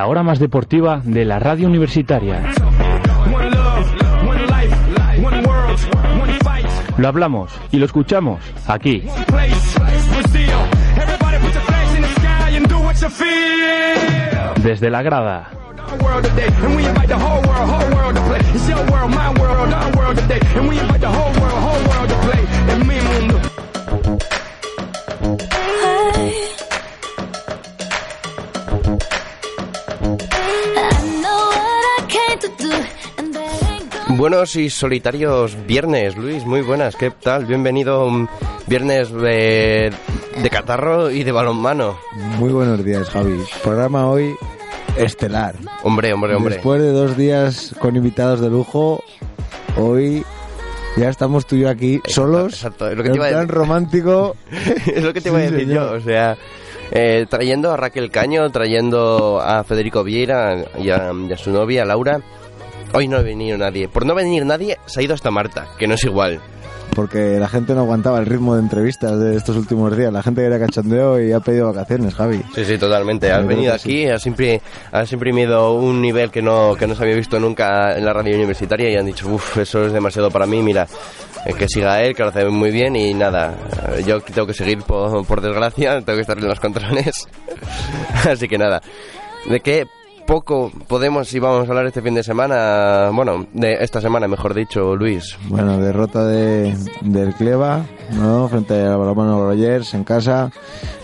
[0.00, 2.40] la hora más deportiva de la radio universitaria.
[6.96, 9.02] Lo hablamos y lo escuchamos aquí.
[14.62, 15.50] Desde la grada.
[34.20, 37.46] Buenos y solitarios viernes, Luis, muy buenas, ¿qué tal?
[37.46, 38.28] Bienvenido un
[38.66, 39.90] viernes de,
[40.42, 41.98] de catarro y de balonmano.
[42.38, 43.42] Muy buenos días, Javi.
[43.62, 44.34] Programa hoy
[44.98, 45.54] estelar.
[45.84, 46.56] Hombre, hombre, hombre.
[46.56, 49.02] Después de dos días con invitados de lujo,
[49.78, 50.22] hoy
[50.98, 52.52] ya estamos tú y yo aquí solos.
[52.52, 53.48] Exacto, es lo que te iba a decir.
[53.48, 54.36] romántico.
[54.94, 55.92] es lo que te iba a decir señor.
[55.92, 56.36] yo, o sea,
[56.90, 61.86] eh, trayendo a Raquel Caño, trayendo a Federico Vieira y a, y a su novia,
[61.86, 62.20] Laura.
[62.92, 63.88] Hoy no ha venido nadie.
[63.88, 66.40] Por no venir nadie, se ha ido hasta Marta, que no es igual.
[66.94, 70.12] Porque la gente no aguantaba el ritmo de entrevistas de estos últimos días.
[70.12, 72.42] La gente quería cachondeo y ha pedido vacaciones, Javi.
[72.52, 73.30] Sí, sí, totalmente.
[73.30, 74.60] Has venido aquí, has, impri-
[74.90, 78.34] has imprimido un nivel que no, que no se había visto nunca en la radio
[78.34, 80.88] universitaria y han dicho, uff, eso es demasiado para mí, mira,
[81.46, 83.54] eh, que siga él, que lo hace muy bien y nada,
[83.96, 87.28] eh, yo tengo que seguir por, por desgracia, tengo que estar en los controles.
[88.28, 88.82] Así que nada,
[89.48, 89.86] de qué
[90.30, 94.54] poco podemos y vamos a hablar este fin de semana, bueno, de esta semana mejor
[94.54, 95.36] dicho, Luis.
[95.48, 98.46] Bueno, derrota de, del Cleva, ¿no?
[98.46, 100.52] Frente al Balonmano Granollers en casa.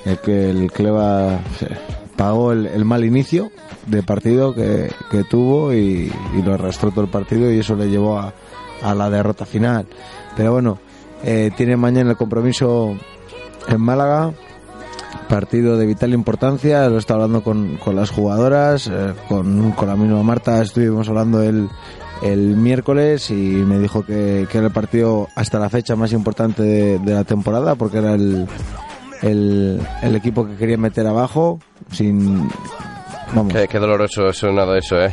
[0.04, 1.66] El que el Cleva se
[2.14, 3.50] pagó el, mal inicio
[3.86, 7.88] de partido que, que tuvo y, y lo arrastró todo el partido y eso le
[7.88, 8.32] llevó a,
[8.80, 9.88] a la derrota final.
[10.36, 10.78] Pero bueno,
[11.24, 12.96] eh, tiene mañana el compromiso
[13.66, 14.32] en Málaga.
[15.28, 19.96] Partido de vital importancia, lo está hablando con, con las jugadoras, eh, con, con la
[19.96, 21.68] misma Marta estuvimos hablando el,
[22.22, 26.62] el miércoles y me dijo que, que era el partido hasta la fecha más importante
[26.62, 28.46] de, de la temporada porque era el,
[29.22, 31.58] el, el equipo que quería meter abajo
[31.90, 32.48] sin...
[33.34, 35.12] Vamos, Qué, qué doloroso es nada eso, ¿eh?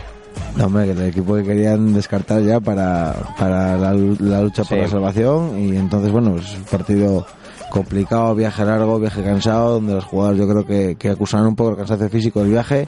[0.55, 4.77] no, hombre, que el equipo que querían descartar ya para, para la, la lucha por
[4.77, 4.81] Sí.
[4.83, 7.25] la salvación y entonces bueno, es un partido
[7.73, 11.71] complicado, viaje largo, viaje cansado, donde los jugadores yo creo que, que acusaron un poco
[11.71, 12.87] el cansancio físico del viaje,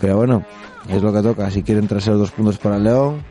[0.00, 0.44] pero bueno,
[0.88, 3.22] es lo que toca, si quieren traer los dos puntos para el León,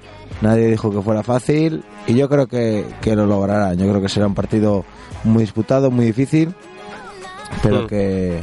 [0.41, 4.07] nadie dijo que fuera fácil y yo creo que, que lo lograrán, yo creo que
[4.07, 4.85] será un partido
[5.25, 6.55] muy disputado, muy difícil,
[7.61, 7.87] pero Mm.
[7.87, 8.39] que,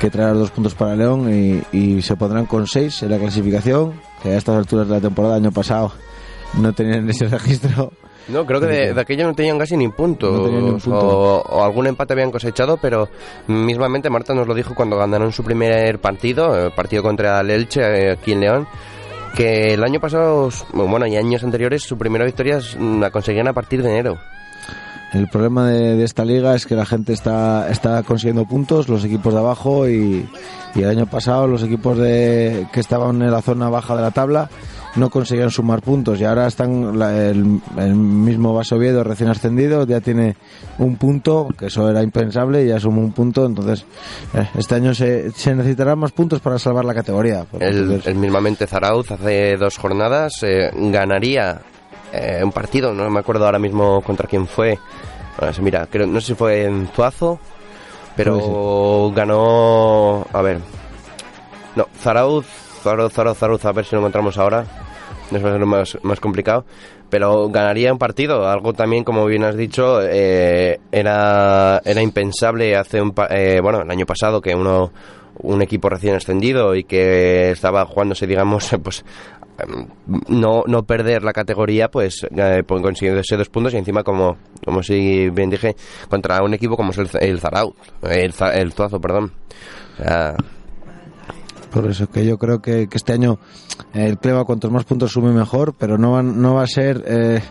[0.00, 3.18] que traerá los dos puntos para León y, y se pondrán con seis en la
[3.18, 3.92] clasificación,
[4.22, 5.92] que a estas alturas de la temporada año pasado
[6.54, 7.92] no tenían ese registro.
[8.28, 10.32] No, creo que de, de aquello no tenían casi ni puntos.
[10.32, 10.98] No tenían ni un punto.
[10.98, 13.08] O, o algún empate habían cosechado, pero
[13.46, 17.80] mismamente Marta nos lo dijo cuando ganaron su primer partido, el partido contra el Elche
[17.80, 18.68] eh, aquí en León,
[19.34, 23.82] que el año pasado, bueno, y años anteriores, su primera victoria la conseguían a partir
[23.82, 24.18] de enero.
[25.12, 29.04] El problema de, de esta liga es que la gente está, está consiguiendo puntos, los
[29.04, 30.28] equipos de abajo y,
[30.74, 34.10] y el año pasado los equipos de, que estaban en la zona baja de la
[34.10, 34.50] tabla
[34.96, 40.00] no conseguían sumar puntos y ahora están la- el, el mismo Vasoviedo recién ascendido ya
[40.00, 40.36] tiene
[40.78, 43.84] un punto que eso era impensable y ya suma un punto entonces
[44.34, 47.46] eh, este año se, se necesitarán más puntos para salvar la categoría.
[47.60, 51.60] El, el mismamente Zarauz hace dos jornadas eh, ganaría
[52.12, 54.78] eh, un partido, no me acuerdo ahora mismo contra quién fue.
[55.60, 57.38] Mira, creo, no sé si fue en Zuazo,
[58.16, 60.26] pero ganó.
[60.32, 60.58] A ver.
[61.76, 62.46] No, Zarauz,
[62.82, 64.64] Zarauz, Zarauz, Zarauz, a ver si lo encontramos ahora.
[65.30, 66.64] Eso va a ser más, más complicado.
[67.10, 73.00] Pero ganaría un partido, algo también, como bien has dicho, eh, era, era impensable hace
[73.00, 73.12] un.
[73.12, 74.90] pa- eh, bueno, el año pasado que uno
[75.40, 79.04] un equipo recién ascendido y que estaba jugándose, digamos, pues
[80.28, 84.82] no, no perder la categoría, pues eh, consiguiendo ese dos puntos y encima, como, como
[84.82, 85.76] si bien dije,
[86.08, 89.32] contra un equipo como es el, el Zarauz, el, el perdón.
[91.70, 93.38] Por eso es que yo creo que, este año
[93.92, 97.42] el Cleva cuantos más puntos sume mejor, pero no va, no va a ser eh,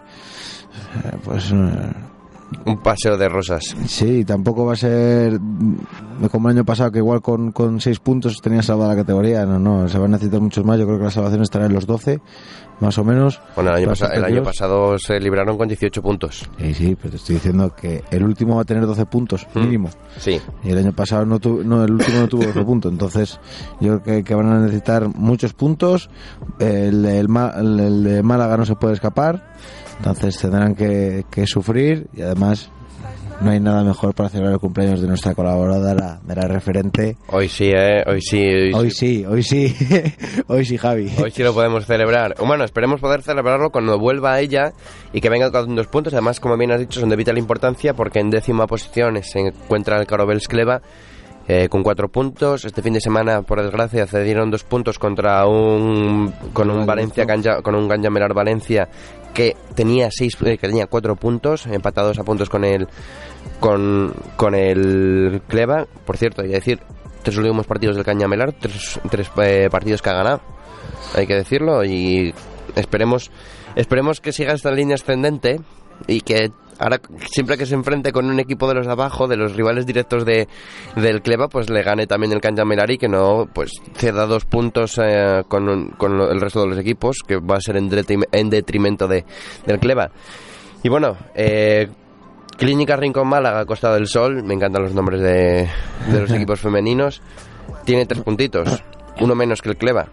[1.23, 1.93] pues eh,
[2.65, 3.75] un paseo de rosas.
[3.85, 5.39] sí, tampoco va a ser
[6.31, 9.59] como el año pasado que igual con, con seis puntos tenía salvada la categoría, no,
[9.59, 11.85] no, se van a necesitar muchos más, yo creo que la salvación estará en los
[11.85, 12.21] 12,
[12.79, 13.41] más o menos.
[13.55, 14.45] Bueno, el año, Para pasa- el año Dios.
[14.47, 16.49] pasado se libraron con 18 puntos.
[16.59, 19.59] Sí, sí, pero te estoy diciendo que el último va a tener 12 puntos Mm.
[19.59, 19.89] mínimo.
[20.17, 20.39] Sí.
[20.63, 22.91] Y el año pasado no, tuvo, no el último no tuvo 12 puntos.
[22.91, 23.39] Entonces,
[23.79, 26.09] yo creo que, que van a necesitar muchos puntos.
[26.59, 27.27] El, el
[27.57, 29.55] el- el de Málaga no se puede escapar.
[29.97, 32.69] Entonces tendrán que, que sufrir y además
[33.41, 37.17] no hay nada mejor para celebrar el cumpleaños de nuestra colaboradora, de la referente.
[37.27, 38.03] Hoy sí, ¿eh?
[38.07, 38.71] Hoy sí.
[38.73, 39.75] Hoy sí, hoy sí,
[40.47, 41.11] hoy sí, Javi.
[41.21, 42.35] Hoy sí lo podemos celebrar.
[42.45, 44.73] Bueno, esperemos poder celebrarlo cuando vuelva ella
[45.13, 46.13] y que venga con dos puntos.
[46.13, 49.99] Además, como bien has dicho, son de vital importancia porque en décima posición se encuentra
[49.99, 50.81] el Carobels Cleva
[51.47, 52.65] eh, con cuatro puntos.
[52.65, 57.25] Este fin de semana, por desgracia, cedieron dos puntos contra un con un Valencia
[57.63, 58.89] con un Ganjamerar Valencia
[59.33, 62.87] que tenía seis eh, que tenía cuatro puntos empatados a puntos con el
[63.59, 65.85] con, con el Cleva.
[66.05, 66.79] Por cierto, hay que decir
[67.23, 68.99] tres últimos partidos del Cañamelar, tres,
[69.43, 70.41] eh, partidos que ha ganado,
[71.15, 72.33] hay que decirlo y
[72.75, 73.31] esperemos
[73.75, 75.59] esperemos que siga esta línea ascendente
[76.07, 77.01] y que ahora
[77.31, 80.25] siempre que se enfrente con un equipo de los de abajo, de los rivales directos
[80.25, 80.47] de,
[80.95, 85.43] del Cleva, pues le gane también el Canjamelari, que no pues ceda dos puntos eh,
[85.47, 87.89] con, con, el resto de los equipos, que va a ser en,
[88.31, 89.25] en detrimento de,
[89.65, 90.11] del Cleva.
[90.83, 91.87] Y bueno, eh,
[92.57, 95.69] Clínica Rincón Málaga, Costa del Sol, me encantan los nombres de,
[96.11, 97.21] de los equipos femeninos,
[97.85, 98.83] tiene tres puntitos,
[99.21, 100.07] uno menos que el Cleva.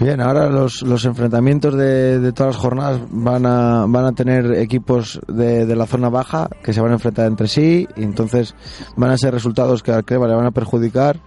[0.00, 4.52] Bien, ahora los, los enfrentamientos de, de, todas las jornadas van a, van a tener
[4.54, 8.56] equipos de, de, la zona baja que se van a enfrentar entre sí y entonces
[8.96, 11.20] van a ser resultados que al Creva le van a perjudicar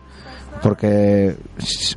[0.62, 1.38] porque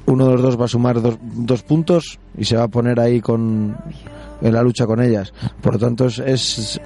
[0.07, 3.01] uno de los dos va a sumar dos, dos puntos y se va a poner
[3.01, 3.77] ahí con
[4.41, 5.33] en la lucha con ellas.
[5.61, 6.81] Por lo tanto es, es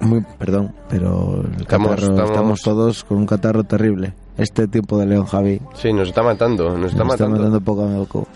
[0.00, 2.30] muy perdón, pero el estamos, catarro, estamos...
[2.30, 5.60] estamos todos con un catarro terrible este tiempo de León Javi.
[5.74, 7.36] Sí, nos está matando, nos está nos matando.
[7.36, 8.28] Está matando poco a poco.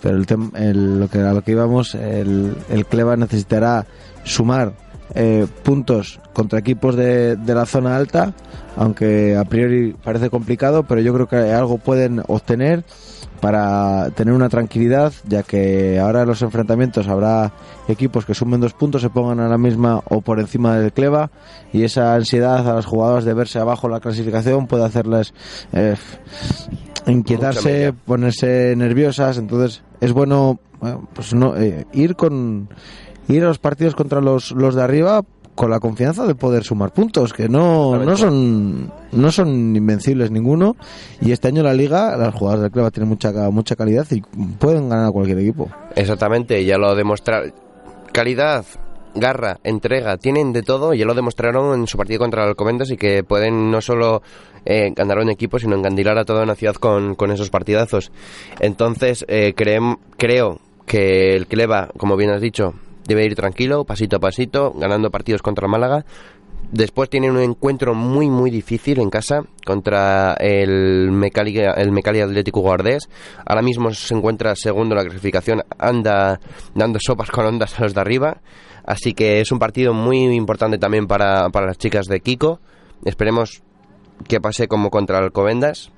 [0.00, 3.86] Pero el, tem, el, lo que a lo que íbamos, el, el Cleva necesitará
[4.24, 4.72] sumar
[5.14, 8.32] eh, puntos contra equipos de, de, la zona alta,
[8.76, 12.84] aunque a priori parece complicado, pero yo creo que algo pueden obtener
[13.40, 17.52] para tener una tranquilidad, ya que ahora en los enfrentamientos habrá
[17.88, 21.30] equipos que sumen dos puntos, se pongan a la misma o por encima del Cleva,
[21.72, 25.32] y esa ansiedad a las jugadoras de verse abajo en la clasificación puede hacerles
[25.72, 25.96] eh,
[27.06, 32.68] inquietarse, ponerse nerviosas, entonces es bueno, bueno pues no eh, ir con
[33.30, 35.22] ir a los partidos contra los, los de arriba
[35.54, 40.76] con la confianza de poder sumar puntos, que no, no son no son invencibles ninguno
[41.20, 44.22] y este año la liga, las jugadoras del club tienen mucha mucha calidad y
[44.58, 45.68] pueden ganar a cualquier equipo.
[45.94, 47.52] Exactamente, ya lo demostraron.
[48.12, 48.64] Calidad,
[49.14, 52.96] garra, entrega, tienen de todo, ya lo demostraron en su partido contra el Alcobendas y
[52.96, 54.22] que pueden no solo
[54.64, 58.12] eh, ganar un equipo, sino encandilar a toda una ciudad con, con esos partidazos.
[58.60, 62.74] Entonces, eh, creo que el Cleva, como bien has dicho,
[63.10, 66.04] debe ir tranquilo, pasito a pasito, ganando partidos contra Málaga.
[66.70, 73.08] Después tiene un encuentro muy muy difícil en casa contra el Mecali, el Atlético Guardés.
[73.44, 76.38] Ahora mismo se encuentra segundo en la clasificación, anda
[76.74, 78.40] dando sopas con ondas a los de arriba.
[78.84, 82.60] Así que es un partido muy importante también para, para las chicas de Kiko.
[83.04, 83.62] Esperemos
[84.28, 85.90] que pase como contra Alcobendas,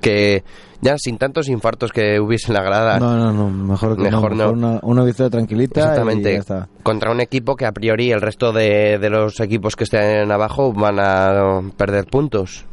[0.00, 0.42] que
[0.82, 2.98] ya sin tantos infartos que hubiese en la grada.
[2.98, 4.46] No, no, no, mejor que mejor no.
[4.46, 4.52] no.
[4.52, 5.80] Una, una victoria tranquilita.
[5.80, 6.30] Exactamente.
[6.30, 6.68] Y ya está.
[6.82, 10.72] Contra un equipo que a priori el resto de, de los equipos que estén abajo
[10.72, 12.66] van a perder puntos.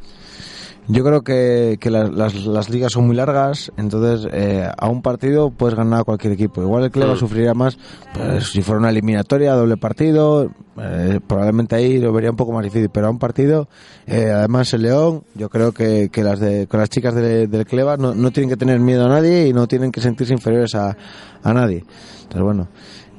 [0.92, 5.04] Yo creo que, que las, las, las, ligas son muy largas, entonces eh, a un
[5.04, 6.64] partido puedes ganar a cualquier equipo.
[6.64, 7.18] Igual el Cleva Mm.
[7.18, 7.78] sufriría más
[8.12, 10.50] pues, si fuera una eliminatoria, doble partido,
[10.82, 13.70] eh, probablemente ahí lo vería un poco más difícil, pero a un partido,
[14.08, 17.68] eh, además el León, yo creo que, que las de, con las chicas de, del
[17.68, 20.74] Cleva no, no tienen que tener miedo a nadie y no tienen que sentirse inferiores
[20.74, 20.98] a,
[21.44, 21.84] a nadie.
[22.24, 22.68] Entonces bueno,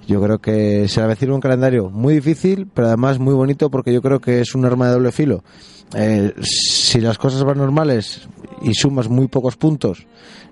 [0.08, 4.02] yo creo que se avecina un calendario muy difícil, pero además muy bonito porque yo
[4.02, 5.44] creo que es un arma de doble filo.
[5.94, 8.28] Eh, si las cosas van normales
[8.62, 10.06] y sumas muy pocos puntos,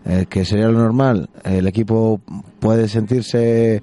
[0.04, 2.20] eh, que sería lo normal, el equipo
[2.60, 3.82] puede sentirse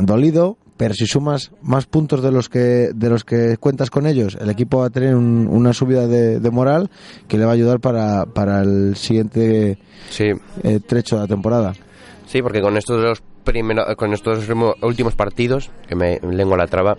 [0.00, 4.36] dolido, pero si sumas más puntos de los que de los que cuentas con ellos,
[4.40, 6.90] el equipo va a tener un, una subida de, de, moral
[7.28, 9.78] que le va a ayudar para, para el siguiente
[10.08, 10.30] sí.
[10.62, 11.74] eh, trecho de la temporada.
[12.26, 14.46] Sí, porque con estos dos primeros, con estos
[14.82, 16.96] últimos partidos, que me lengua la traba,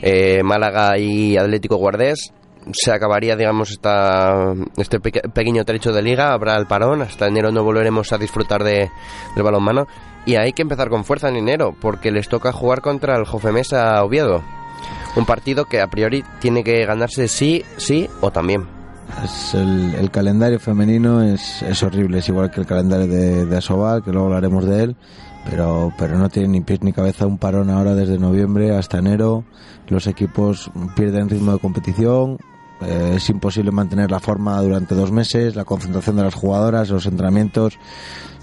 [0.00, 2.32] eh, Málaga y Atlético Guardés,
[2.72, 7.50] se acabaría, digamos, esta, este pe pequeño trecho de liga, habrá el parón, hasta enero
[7.50, 8.90] no volveremos a disfrutar de,
[9.34, 9.86] del balonmano
[10.24, 14.02] y hay que empezar con fuerza en enero, porque les toca jugar contra el Jofemesa
[14.02, 14.42] Oviedo,
[15.16, 18.66] un partido que a priori tiene que ganarse sí, sí o también.
[19.52, 24.10] El, calendario femenino es, es, horrible, es igual que el calendario de, de Asobal, que
[24.10, 24.96] luego hablaremos de él,
[25.48, 29.44] pero, pero no tiene ni pies ni cabeza un parón ahora desde noviembre hasta enero.
[29.88, 32.38] Los equipos pierden ritmo de competición,
[32.84, 37.06] eh, es imposible mantener la forma durante dos meses, la concentración de las jugadoras, los
[37.06, 37.78] entrenamientos.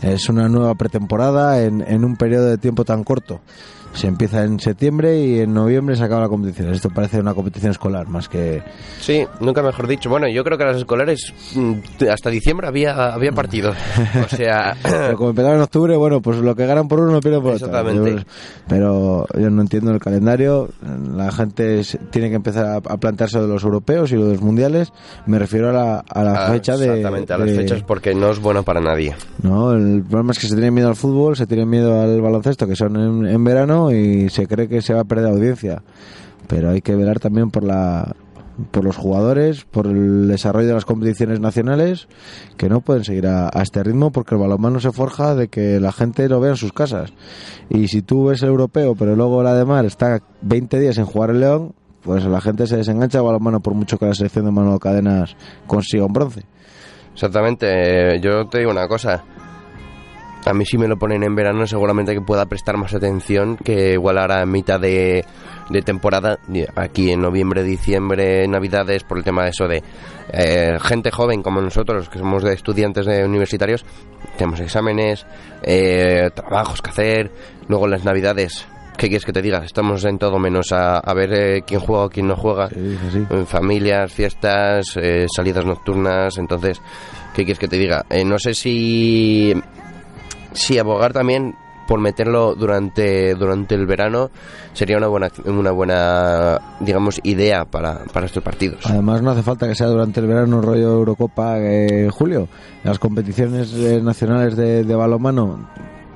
[0.01, 3.41] Es una nueva pretemporada en, en un periodo de tiempo tan corto.
[3.93, 6.69] Se empieza en septiembre y en noviembre se acaba la competición.
[6.73, 8.61] Esto parece una competición escolar más que...
[8.99, 10.09] Sí, nunca mejor dicho.
[10.09, 11.73] Bueno, yo creo que las escolares mm,
[12.11, 13.75] hasta diciembre había, había partidos.
[14.23, 14.75] O sea...
[14.83, 17.67] Pero como empezaron en octubre, bueno, pues lo que ganan por uno pierden por otro.
[17.67, 18.25] Exactamente.
[18.67, 20.69] Pero yo no entiendo el calendario.
[21.15, 21.81] La gente
[22.11, 24.91] tiene que empezar a, plantearse de los europeos y de los mundiales.
[25.25, 26.85] Me refiero a la, a la Ah, fecha de...
[26.87, 29.15] Exactamente, a las de- fechas porque no es bueno para nadie.
[29.41, 32.67] No, el problema es que se tiene miedo al fútbol, se tiene miedo al baloncesto,
[32.67, 35.81] que son en, en verano, y se cree que se va a perder audiencia.
[36.47, 38.15] Pero hay que velar también por la
[38.71, 42.07] por los jugadores, por el desarrollo de las competiciones nacionales,
[42.57, 45.79] que no pueden seguir a, a este ritmo porque el balonmano se forja de que
[45.79, 47.13] la gente lo vea en sus casas.
[47.69, 51.05] Y si tú ves el europeo, pero luego la de mar está 20 días en
[51.05, 54.45] jugar el León, pues la gente se desengancha del balonmano por mucho que la selección
[54.45, 55.35] de Manuel Cadenas
[55.67, 56.43] consiga un bronce.
[57.13, 59.23] Exactamente, eh, yo te digo una cosa.
[60.45, 63.93] A mí si me lo ponen en verano seguramente que pueda prestar más atención que
[63.93, 65.25] igual ahora en mitad de,
[65.69, 66.39] de temporada,
[66.75, 69.83] aquí en noviembre, diciembre, navidades, por el tema de eso de
[70.31, 73.85] eh, gente joven como nosotros, que somos de estudiantes de universitarios,
[74.37, 75.25] tenemos exámenes,
[75.61, 77.31] eh, trabajos que hacer,
[77.67, 78.65] luego en las navidades,
[78.97, 79.59] ¿qué quieres que te diga?
[79.65, 82.97] Estamos en todo menos a, a ver eh, quién juega o quién no juega Sí,
[83.45, 86.81] familias, fiestas, eh, salidas nocturnas, entonces,
[87.33, 88.05] ¿qué quieres que te diga?
[88.09, 89.53] Eh, no sé si,
[90.53, 91.55] si abogar también
[91.89, 94.29] por meterlo durante, durante el verano
[94.73, 98.85] sería una buena, una buena digamos, idea para, para estos partidos.
[98.85, 102.47] Además, no hace falta que sea durante el verano rollo Eurocopa eh, julio.
[102.83, 105.67] Las competiciones eh, nacionales de, de balonmano,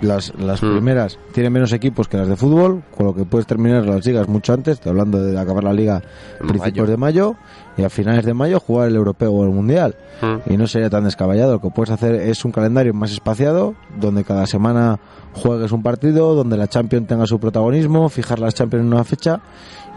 [0.03, 0.71] las, las Mm.
[0.73, 4.27] primeras, tienen menos equipos que las de fútbol, con lo que puedes terminar las ligas
[4.27, 4.73] mucho antes.
[4.75, 6.01] Estoy hablando de acabar la liga
[6.39, 6.91] En principios mayo.
[6.91, 7.35] de mayo
[7.77, 9.95] y a finales de mayo jugar el europeo o el mundial.
[10.21, 10.53] Mm.
[10.53, 11.53] Y no sería tan descabellado.
[11.53, 14.99] Lo que puedes hacer es un calendario más espaciado, donde cada semana
[15.33, 19.39] juegues un partido, donde la Champions tenga su protagonismo, fijar las Champions en una fecha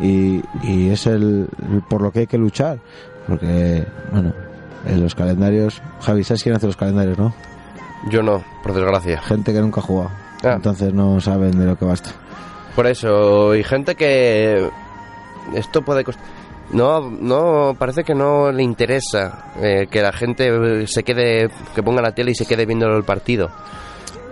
[0.01, 2.79] y, y es el, el por lo que hay que luchar.
[3.27, 4.33] Porque, bueno,
[4.87, 7.35] en los calendarios, Javi, ¿sabes quién hace los calendarios, no?
[8.11, 9.21] Yo no, por desgracia.
[9.23, 10.11] Gente que nunca ha jugado.
[10.45, 10.55] Ah.
[10.57, 12.11] Entonces no saben de lo que basta.
[12.75, 14.69] Por eso, y gente que
[15.55, 16.25] esto puede costar...
[16.73, 22.03] No, no, parece que no le interesa eh, que la gente se quede, que ponga
[22.03, 23.51] la tele y se quede viendo el partido.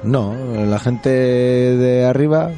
[0.03, 0.35] No,
[0.67, 2.51] la gente de arriba...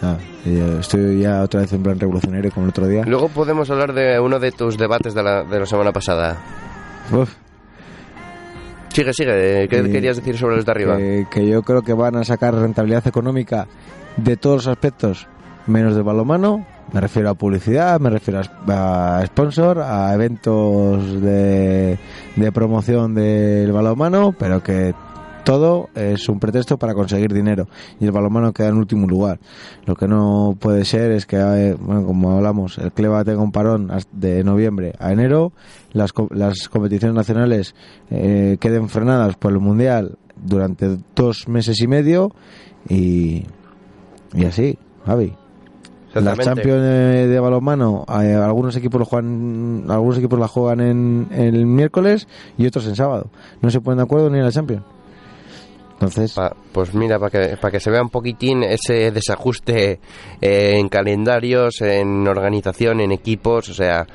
[0.00, 3.04] Ah, eh, estoy ya otra vez en plan revolucionario como el otro día.
[3.04, 6.38] Luego podemos hablar de uno de tus debates de la, de la semana pasada.
[7.12, 7.32] Uf,
[8.92, 9.68] Sigue, sigue.
[9.68, 10.96] ¿Qué Eh, querías decir sobre los de arriba?
[10.96, 13.66] que, que yo creo que van a sacar rentabilidad económica
[14.16, 15.26] de todos los aspectos,
[15.66, 16.66] menos del balomano.
[16.92, 21.98] Me refiero a publicidad, me refiero a, a sponsor, a eventos de,
[22.36, 24.92] de promoción del balomano, pero que
[25.44, 27.66] todo es un pretexto para conseguir dinero
[28.00, 29.38] y el balomano queda en último lugar.
[29.86, 33.52] Lo que no puede ser es que, eh, bueno, como hablamos, el Cleva tenga un
[33.52, 35.52] parón de noviembre a enero,
[35.92, 37.74] las, las competiciones nacionales
[38.10, 42.32] eh, queden frenadas por el Mundial durante dos meses y medio
[42.88, 43.44] y,
[44.34, 45.34] y así, Javi.
[46.14, 46.44] Las Exactamente.
[46.44, 51.54] Champions eh, de balonmano, eh, algunos equipos lo juegan, algunos equipos la juegan en, en
[51.54, 53.30] el miércoles y otros en sábado.
[53.62, 54.82] No se ponen de acuerdo ni en la Champions.
[56.02, 60.00] Entonces, Pa- pues mira, para que, para que se vea un poquitín ese desajuste
[60.40, 64.06] eh, en calendarios, en organización, en equipos, o sea,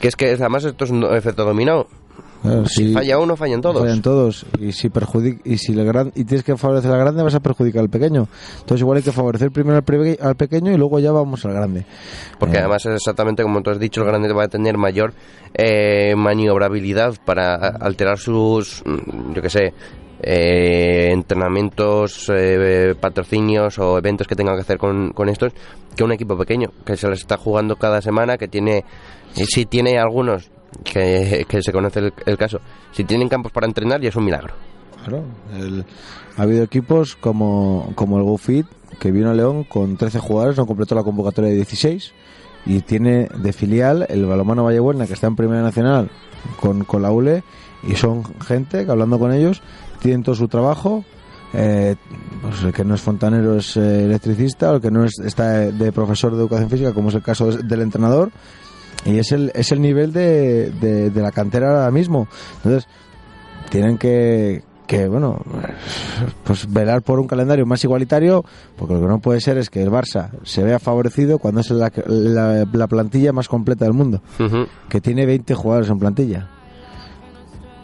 [0.00, 1.86] que es que además esto es un efecto dominó.
[2.42, 3.82] claro, Si si falla uno, fallan todos.
[3.82, 7.22] fallan todos y si perjudic y si el gran y tienes que favorecer al grande
[7.22, 8.26] vas a perjudicar al pequeño.
[8.60, 11.52] Entonces igual hay que favorecer primero al, pre- al pequeño y luego ya vamos al
[11.52, 11.84] grande.
[12.38, 15.12] Porque Eh, además es exactamente como tú has dicho, el grande va a tener mayor
[15.52, 19.74] eh, maniobrabilidad para alterar sus, mm, yo qué sé,
[20.22, 25.52] eh, entrenamientos, eh, patrocinios o eventos que tenga que hacer con, con estos,
[25.96, 28.84] que un equipo pequeño, que se les está jugando cada semana, que tiene,
[29.32, 30.50] si tiene algunos,
[30.84, 32.60] que, que se conoce el, el caso,
[32.92, 34.54] si tienen campos para entrenar ya es un milagro.
[35.04, 35.24] Claro,
[35.56, 35.84] el-
[36.36, 38.66] ha habido equipos como, como el GoFit
[38.98, 42.12] que vino a León con 13 jugadores, no completó la convocatoria de 16
[42.66, 46.10] y tiene de filial el Balomano Vallebuena que está en Primera Nacional
[46.60, 47.42] con, con la ULE
[47.82, 49.62] y son gente que hablando con ellos
[50.00, 51.04] tienen todo su trabajo.
[51.52, 51.96] eh,
[52.42, 55.90] pues el que no es fontanero es eh, electricista, el que no es, está de,
[55.92, 58.30] profesor de educación física, como es el caso de- del entrenador,
[59.04, 62.28] y es el, es el nivel de, de, de la cantera ahora mismo.
[62.58, 62.86] Entonces,
[63.68, 65.40] tienen que, que bueno
[66.44, 68.44] pues velar por un calendario más igualitario
[68.76, 71.70] porque lo que no puede ser es que el Barça se vea favorecido cuando es
[71.70, 74.20] la, la, la plantilla más completa del mundo
[74.88, 76.48] que tiene 20 jugadores en plantilla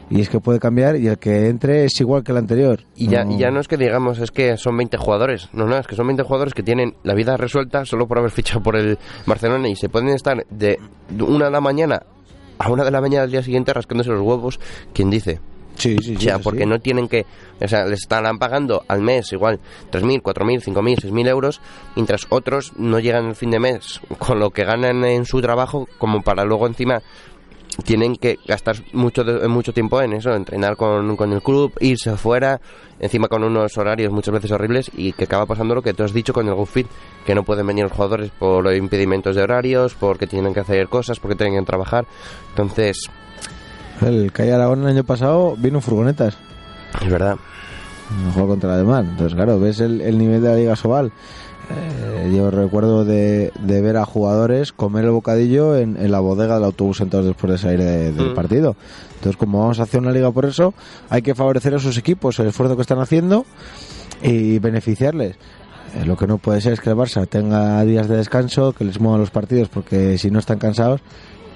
[0.09, 2.81] y es que puede cambiar y el que entre es igual que el anterior.
[2.95, 5.49] Y ya, y ya no es que digamos, es que son 20 jugadores.
[5.53, 8.31] No, no, es que son 20 jugadores que tienen la vida resuelta solo por haber
[8.31, 10.79] fichado por el Barcelona y se pueden estar de
[11.19, 12.03] una de la mañana
[12.59, 14.61] a una de la mañana del día siguiente rascándose los huevos.
[14.93, 15.41] ¿Quién dice?
[15.75, 16.25] Sí, sí, O sí.
[16.25, 17.27] sea, sí, porque no tienen que.
[17.61, 19.61] O sea, les estarán pagando al mes igual
[19.93, 21.61] 3.000, 4.000, 5.000, 6.000 euros,
[21.97, 25.87] mientras otros no llegan al fin de mes con lo que ganan en su trabajo,
[25.99, 27.03] como para luego encima
[27.85, 32.61] tienen que gastar mucho mucho tiempo en eso, entrenar con, con el club, irse afuera,
[32.99, 36.13] encima con unos horarios muchas veces horribles y que acaba pasando lo que tú has
[36.13, 36.87] dicho con el GoFit,
[37.25, 41.21] que no pueden venir los jugadores por impedimentos de horarios, porque tienen que hacer cosas,
[41.21, 42.07] porque tienen que trabajar.
[42.51, 43.11] Entonces,
[44.01, 46.37] El Calle Aragón el año pasado vino furgonetas.
[47.03, 47.37] es verdad.
[48.35, 49.05] Jugó contra la demás.
[49.05, 51.13] Entonces, claro, ves el, el nivel de la Liga Sobal.
[51.69, 56.55] Eh, yo recuerdo de, de ver a jugadores comer el bocadillo en, en la bodega
[56.55, 58.35] del autobús sentados después de salir de- del Mm.
[58.35, 58.77] partido.
[59.17, 60.75] Entonces, como vamos a hacer una liga por eso,
[61.11, 63.45] hay que favorecer a sus equipos, el esfuerzo que están haciendo
[64.23, 65.37] y beneficiarles.
[65.95, 68.85] Eh, lo que no puede ser es que el Barça tenga días de descanso, que
[68.85, 71.01] les muevan los partidos, porque si no están cansados,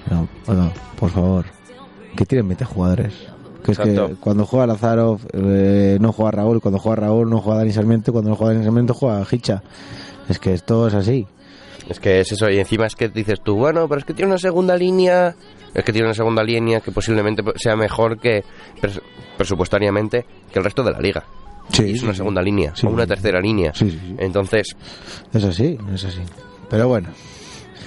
[0.09, 1.45] no, bueno, por favor,
[2.15, 3.13] que tienen 20 jugadores.
[3.63, 7.59] Que es que cuando juega Lazarov eh, no juega Raúl, cuando juega Raúl no juega
[7.59, 9.61] Dani Sarmiento, cuando no juega Dani Sarmiento juega Hicha.
[10.29, 11.27] Es que esto es así.
[11.89, 14.29] Es que es eso, y encima es que dices tú, bueno, pero es que tiene
[14.31, 15.35] una segunda línea,
[15.73, 18.43] es que tiene una segunda línea que posiblemente sea mejor que
[18.81, 19.01] pres-
[19.37, 21.23] presupuestariamente que el resto de la liga.
[21.73, 22.17] Sí, Y es sí, una sí.
[22.17, 23.73] segunda línea, o una tercera línea.
[24.17, 24.75] Entonces,
[25.33, 26.21] Es así, es así.
[26.69, 27.09] Pero bueno,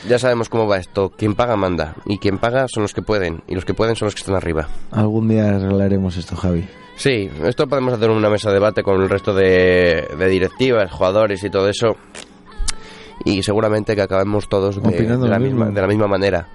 [0.09, 1.11] ya sabemos cómo va esto.
[1.17, 4.07] Quien paga manda, y quien paga son los que pueden, y los que pueden son
[4.07, 4.69] los que están arriba.
[4.91, 6.67] algún día arreglaremos esto, Javi.
[6.97, 11.43] Sí, esto podemos hacer una mesa de debate con el resto de, de directivas, jugadores
[11.43, 11.97] y todo eso.
[13.25, 16.47] Y seguramente que acabemos todos de, de la, misma, de la misma manera.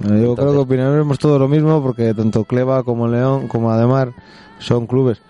[0.00, 4.12] Yo creo que opinaremos todo lo mismo porque tanto Cleva como León como Ademar
[4.58, 5.20] son clubes.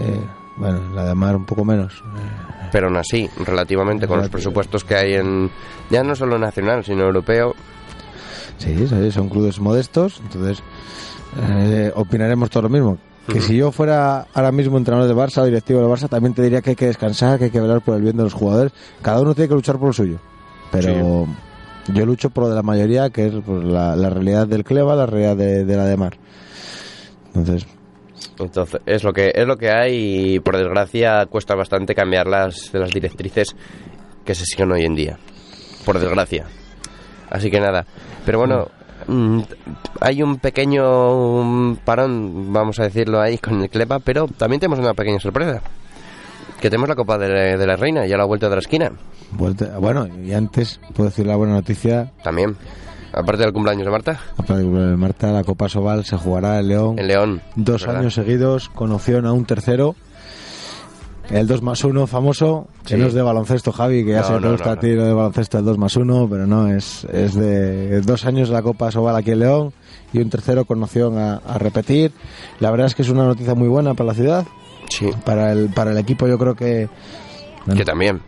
[0.00, 0.20] Eh,
[0.56, 2.02] bueno, la Ademar un poco menos.
[2.16, 2.41] Eh,
[2.72, 5.50] Pero aún así, relativamente con los presupuestos que hay en,
[5.90, 7.54] ya no solo nacional, sino europeo,
[8.56, 10.20] sí, sí, son clubes modestos.
[10.24, 10.62] Entonces,
[11.38, 12.98] eh, opinaremos todo lo mismo.
[13.28, 16.42] Que si yo fuera ahora mismo entrenador de Barça o directivo de Barça, también te
[16.42, 18.72] diría que hay que descansar, que hay que velar por el bien de los jugadores.
[19.00, 20.18] Cada uno tiene que luchar por lo suyo.
[20.72, 21.28] Pero
[21.92, 25.06] yo lucho por lo de la mayoría, que es la, la realidad del Cleva, la
[25.06, 26.16] realidad de, de la de Mar.
[27.26, 27.66] Entonces,
[28.38, 32.72] entonces es lo que es lo que hay y por desgracia cuesta bastante cambiar las,
[32.74, 33.54] las directrices
[34.24, 35.18] que se siguen hoy en día.
[35.84, 36.46] Por desgracia.
[37.30, 37.84] Así que nada.
[38.24, 38.68] Pero bueno,
[39.06, 39.40] mm,
[40.00, 44.94] hay un pequeño parón, vamos a decirlo ahí, con el Clepa, pero también tenemos una
[44.94, 45.60] pequeña sorpresa.
[46.60, 48.92] Que tenemos la Copa de, de la Reina, ya a la vuelta de la esquina.
[49.32, 52.12] vuelta, bueno, y antes puedo decir la buena noticia.
[52.22, 52.56] También.
[53.12, 56.98] Aparte del cumpleaños de Marta, Aparte de Marta, la Copa Sobal se jugará en León.
[56.98, 57.42] en León.
[57.56, 59.94] Dos años seguidos con opción a un tercero.
[61.30, 64.40] El 2 más 1 famoso, que no es de baloncesto, Javi, que ya No, se
[64.40, 67.04] no, gusta no, a ti lo de baloncesto el 2 más 1, pero no, es,
[67.04, 69.72] es de dos años la Copa Sobal aquí en León
[70.12, 72.12] y un tercero con opción a, a repetir.
[72.60, 74.44] La verdad es que es una noticia muy buena para la ciudad,
[74.90, 76.88] Sí, para el, para el equipo yo creo que,
[77.66, 78.20] bueno, que también.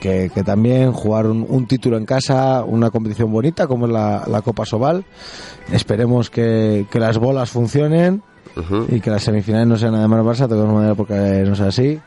[0.00, 4.24] Que, que también jugar un, un título en casa, una competición bonita como es la,
[4.26, 5.04] la Copa Sobal.
[5.72, 8.22] Esperemos que, que las bolas funcionen
[8.56, 8.86] Ujú.
[8.88, 11.14] y que las semifinales no sean además Barça, de todas maneras porque
[11.46, 12.00] no es así.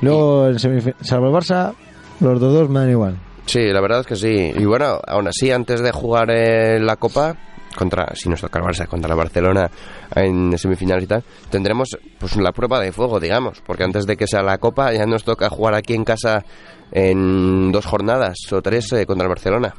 [0.00, 1.74] Luego, en salvo el Barça,
[2.20, 3.16] los dos, dos me dan igual.
[3.46, 4.52] Sí, la verdad es que sí.
[4.56, 7.36] Y bueno, aún así, antes de jugar eh, la Copa,
[7.76, 9.70] contra si nos toca el Barça, contra la Barcelona
[10.14, 13.60] en semifinales y tal, tendremos pues la prueba de fuego, digamos.
[13.66, 16.44] Porque antes de que sea la Copa, ya nos toca jugar aquí en casa
[16.92, 19.74] en dos jornadas o tres eh, contra el Barcelona.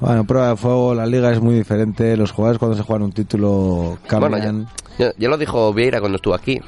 [0.00, 3.12] Bueno, prueba de fuego, la liga es muy diferente, los jugadores cuando se juegan un
[3.12, 4.66] título Bueno, cambian.
[4.98, 6.60] ya, ya- ya lo dijo Vieira cuando estuvo aquí.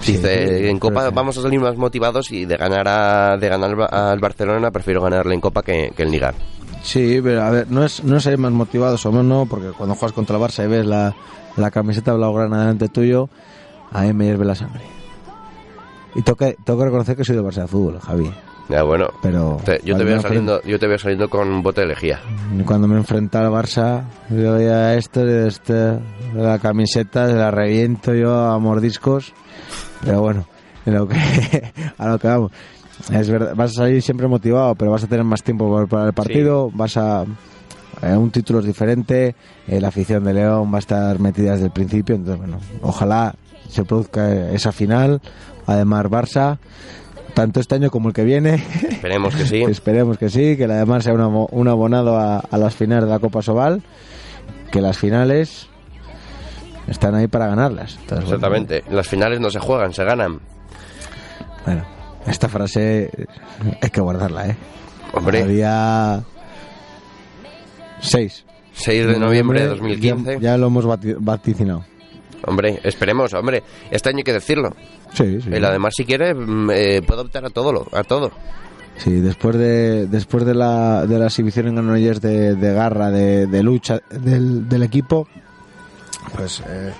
[0.00, 1.12] Sí, Dice, sí, en Copa sí.
[1.14, 5.34] vamos a salir más motivados y de ganar a, de ganar al Barcelona prefiero ganarle
[5.34, 6.32] en Copa que, que en Liga.
[6.84, 9.94] Sí, pero a ver, no es, no es más motivados o menos, no, porque cuando
[9.94, 11.14] juegas contra el Barça y ves la,
[11.56, 13.28] la camiseta blaugrana delante tuyo,
[13.90, 14.82] a mí me hierve la sangre.
[16.14, 18.30] Y tengo que, tengo que reconocer que soy de Barça de fútbol, Javi.
[18.68, 21.80] Ya, bueno, Pero te- yo, te veo saliendo, yo te veo saliendo con un bote
[21.82, 22.20] de lejía.
[22.64, 25.98] Cuando me enfrenta al Barça, yo veía esto, de este,
[26.34, 29.32] la camiseta, se la reviento yo a mordiscos.
[30.04, 30.46] Pero bueno,
[30.86, 31.16] en lo que,
[31.98, 32.52] a lo que vamos.
[33.12, 36.12] Es verdad, vas a salir siempre motivado, pero vas a tener más tiempo para- el
[36.14, 37.24] partido, vas a...
[38.02, 39.34] eh, un título es diferente,
[39.68, 43.34] eh, la afición de León va a estar metida desde el principio, entonces bueno, ojalá
[43.68, 45.20] se produzca esa final,
[45.66, 46.58] además Barça,
[47.34, 48.54] tanto este año como el que viene,
[48.88, 49.62] Esperemos que sí.
[49.68, 53.10] esperemos que sí, que además sea un abo- un abonado a, a las finales de
[53.10, 53.82] la Copa Sobal,
[54.72, 55.68] que las finales
[56.88, 57.96] están ahí para ganarlas.
[58.00, 58.84] Entonces, bueno, Exactamente.
[58.90, 60.40] Las finales no se juegan, se ganan.
[61.66, 61.82] Bueno,
[62.26, 63.10] esta frase
[63.80, 64.56] hay que guardarla, ¿eh?
[65.12, 65.40] Hombre.
[65.42, 66.22] El día
[68.00, 70.34] 6 6 de noviembre de 2015.
[70.34, 70.84] Ya, ya lo hemos
[71.20, 71.84] vaticinado.
[72.46, 73.62] Hombre, esperemos, hombre.
[73.90, 74.74] Este año hay que decirlo.
[75.14, 75.48] Sí, sí.
[75.52, 78.32] El además, si quiere, mm, eh, puede optar a todo, lo- a todo.
[78.96, 83.46] Sí, después de después de la, de la exhibición en Granollers de, de garra, de,
[83.46, 85.26] de lucha del, del equipo,
[86.36, 86.92] pues eh,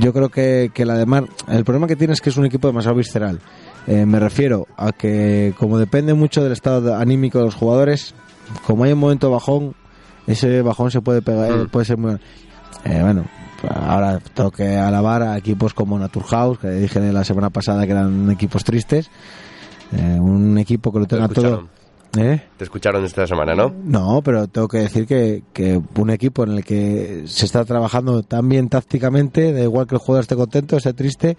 [0.00, 2.46] yo creo que, que la de Mar, el problema que tiene es que es un
[2.46, 3.40] equipo demasiado visceral.
[3.86, 8.14] Eh, me refiero a que como depende mucho del estado anímico de los jugadores,
[8.66, 9.74] como hay un momento bajón,
[10.26, 11.68] ese bajón se puede pegar, Mm.
[11.68, 12.12] puede ser muy...
[12.84, 13.24] eh, bueno,
[13.68, 18.30] ahora tengo que alabar a equipos como Naturhaus, que dije la semana pasada que eran
[18.30, 19.10] equipos tristes.
[19.92, 21.68] Eh, un equipo que lo Te tenga todo...
[22.18, 22.42] ¿Eh?
[22.56, 23.72] te escucharon esta semana, ¿no?
[23.84, 28.22] No, pero tengo que decir que, que un equipo en el que se está trabajando
[28.22, 31.36] tan bien tácticamente, da igual que el jugador esté contento, esté triste,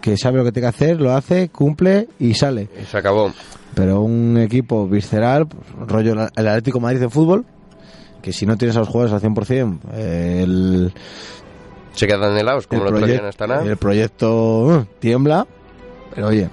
[0.00, 2.68] que sabe lo que tiene que hacer, lo hace, cumple y sale.
[2.80, 3.32] Y se acabó.
[3.74, 5.46] Pero un equipo visceral,
[5.86, 7.44] rollo el el Atlético de Madrid en fútbol,
[8.22, 10.92] que si no tienes a los jugadores al 100%, eh, el,
[11.92, 13.62] Se quedan helados, como el, el, otro día proyec- en Astana.
[13.62, 15.46] el proyecto uh, tiembla,
[16.14, 16.48] pero oye,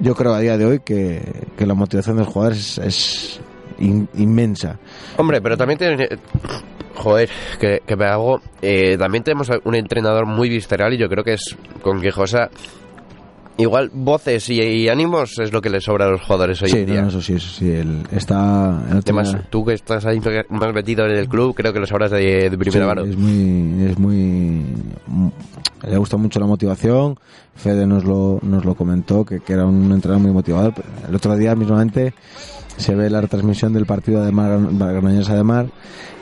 [0.00, 1.22] yo creo a día de hoy que,
[1.56, 3.40] que la motivación de los jugadores es, es
[3.78, 4.78] in- inmensa.
[5.16, 6.08] Hombre, pero también tiene...
[6.94, 7.28] Joder,
[7.60, 8.40] que, que me hago...
[8.62, 12.50] eh, también tenemos un entrenador muy visceral y yo creo que es con Quejosa...
[13.58, 16.76] Igual voces y, y ánimos es lo que le sobra a los jugadores hoy sí,
[16.80, 17.00] en día.
[17.00, 17.70] no, eso sí, eso sí.
[17.70, 18.82] El, está.
[18.90, 21.86] el Además, día- tú que estás ahí más metido en el club, creo que lo
[21.86, 23.04] sabrás de, de primera sí, mano.
[23.06, 23.86] Es muy.
[23.86, 24.62] Es muy
[25.86, 27.18] le gusta mucho la motivación.
[27.54, 30.74] Fede nos lo, nos lo comentó, que, que era un entrenador muy motivador.
[31.08, 32.14] El otro día, mismamente,
[32.76, 35.66] se ve la retransmisión del partido de Mar, Granollers de Mar.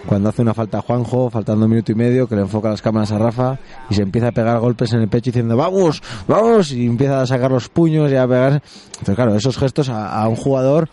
[0.07, 2.83] Cuando hace una falta a Juanjo, faltando un minuto y medio, que le enfoca las
[2.83, 6.03] cámaras a Rafa y se empieza a pegar golpes en el pecho diciendo ¡Vamos!
[6.29, 6.73] ¡Vamos!
[6.73, 8.63] Y empieza a sacar los puños y a pegar.
[8.87, 10.91] Entonces, claro, esos gestos a, un jugador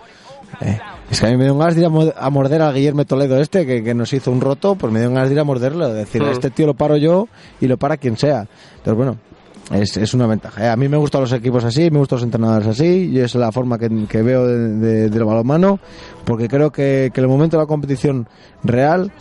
[0.61, 0.79] eh,
[1.11, 3.05] es que a mí me dio ganas de ir a mo- a morder al Guillermo
[3.05, 5.43] Toledo este, que, que nos hizo un roto, pues me dio ganas de ir a
[5.43, 6.25] morderlo, de decir, Mm.
[6.27, 7.27] a este tío lo paro yo
[7.59, 8.47] y lo para quien sea.
[8.77, 9.17] Entonces, bueno,
[9.73, 10.65] es, es una ventaja.
[10.65, 10.69] ¿eh?
[10.69, 13.51] A mí me gustan los equipos así, me gustan los entrenadores así, y es la
[13.51, 15.79] forma que, que veo de- de- del balonmano,
[16.25, 18.27] porque creo que, que en el momento de la competición
[18.63, 19.11] real,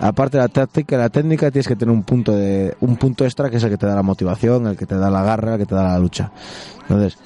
[0.00, 3.24] aparte de la táctica y la técnica, tienes que tener un punto de un punto
[3.24, 5.54] extra que es el que te da la motivación, el que te da la garra,
[5.54, 6.30] el que te da la lucha.
[6.82, 7.18] Entonces,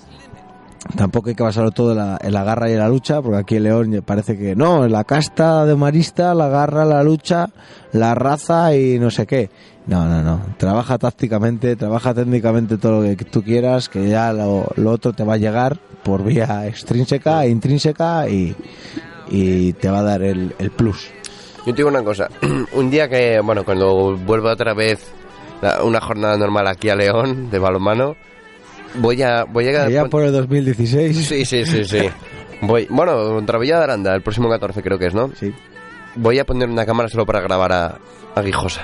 [0.97, 3.39] Tampoco hay que basarlo todo en la, en la garra y en la lucha, porque
[3.39, 7.49] aquí en León parece que no, en la casta de marista, la garra, la lucha,
[7.93, 9.49] la raza y no sé qué.
[9.87, 10.41] No, no, no.
[10.59, 15.25] Trabaja tácticamente, trabaja técnicamente todo lo que tú quieras, que ya lo, lo otro te
[15.25, 18.55] va a llegar por vía extrínseca e intrínseca y,
[19.31, 21.11] y te va a dar el, el plus.
[21.65, 22.29] Yo te digo una cosa,
[22.75, 25.13] un día que, bueno, cuando vuelva otra vez
[25.63, 28.17] la- una jornada normal aquí a León de balonmano,
[28.97, 29.45] voy a...
[29.45, 31.17] Voy a pon- por el 2016.
[31.27, 32.09] Sí, sí, sí, sí.
[32.63, 35.31] Voy, bueno, contra Villa de Aranda, el próximo 14 creo que es, ¿no?
[35.35, 35.53] Sí.
[36.17, 37.99] Voy a poner una cámara solo para grabar a,
[38.35, 38.83] a Guijosa.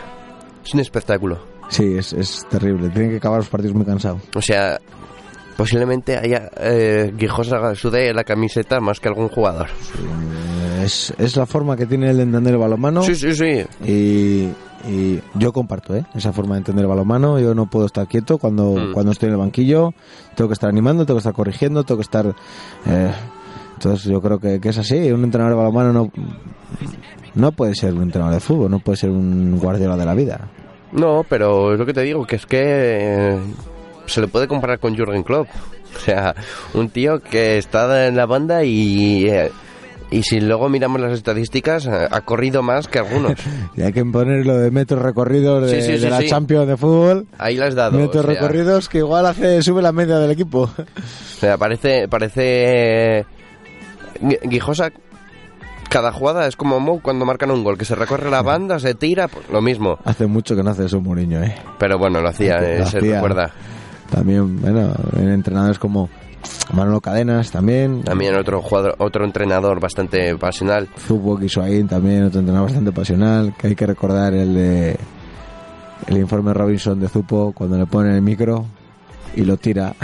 [0.65, 1.39] Es un espectáculo.
[1.69, 2.89] Sí, es, es terrible.
[2.89, 4.23] Tienen que acabar los partidos muy cansados.
[4.35, 4.81] O sea,
[5.57, 9.67] posiblemente haya eh, Guijosa sude la camiseta más que algún jugador.
[9.69, 13.03] Eh, Es, es la forma que tiene de entender el balonmano.
[13.03, 13.65] Sí, sí, sí.
[13.85, 14.49] Y,
[14.87, 16.05] y yo comparto ¿eh?
[16.15, 17.39] esa forma de entender el balonmano.
[17.39, 18.93] Yo no puedo estar quieto cuando, Mm.
[18.93, 19.93] cuando estoy en el banquillo.
[20.37, 22.27] Tengo que estar animando, tengo que estar corrigiendo, tengo que estar.
[22.87, 23.13] eh,
[23.75, 25.11] entonces yo creo que, que es así.
[25.13, 26.11] Un entrenador de balonmano no,
[27.35, 30.49] no puede ser un entrenador de fútbol, no puede ser un guardiola de la vida.
[30.93, 33.39] No, pero es lo que te digo, que es que eh,
[34.07, 35.49] se le puede comparar con Jürgen Klopp.
[35.97, 36.35] O sea,
[36.75, 39.27] un tío que está en la banda y...
[39.27, 39.51] eh,
[40.11, 43.35] y si luego miramos las estadísticas, eh, ha corrido más que algunos.
[43.77, 46.25] Y hay que poner lo de metros recorridos de, Sí, sí, sí, de la.
[46.25, 47.27] Champions de fútbol.
[47.39, 47.99] Ahí las has dado.
[47.99, 50.63] Metros o sea, recorridos que igual hace sube la media del equipo.
[50.63, 52.09] O sea, parece...
[52.09, 53.25] parece eh,
[54.21, 54.91] Gui- Guijosa,
[55.89, 58.95] cada jugada es como Mou cuando marcan un gol, que se recorre la banda, se
[58.95, 59.99] tira, pues lo mismo.
[60.05, 61.55] Hace mucho que no hace eso Mourinho, ¿eh?
[61.79, 63.15] Pero bueno, lo hacía, Lo eh, se hacía.
[63.15, 63.53] recuerda.
[64.11, 66.09] También, bueno, en entrenadores como
[66.73, 68.03] Manolo Cadenas también.
[68.03, 70.89] También otro jugador, otro entrenador bastante pasional.
[70.99, 73.55] Zubo Guisuain también, otro entrenador bastante pasional.
[73.59, 74.97] Que hay que recordar el de
[76.07, 78.65] el informe Robinson de Zupo cuando le ponen el micro
[79.35, 79.95] y lo tira.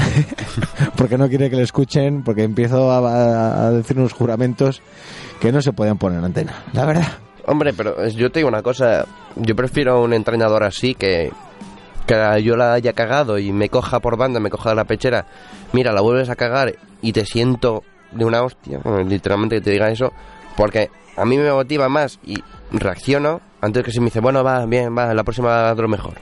[0.96, 4.82] porque no quiere que le escuchen, porque empiezo a, a- decir unos juramentos
[5.40, 6.54] que no se podían poner en antena.
[6.72, 7.08] La verdad.
[7.46, 9.04] Hombre, pero yo te digo una cosa,
[9.36, 11.30] yo prefiero un entrenador así que,
[12.06, 15.26] que yo la haya cagado y me coja por banda, me coja de la pechera,
[15.72, 19.70] mira, la vuelves a cagar y te siento de una hostia, bueno, literalmente que te
[19.70, 20.12] diga eso,
[20.56, 24.66] porque a mí me motiva más y reacciono Antes que si me dice, bueno, va,
[24.66, 26.12] bien, va, la próxima haz lo mejor.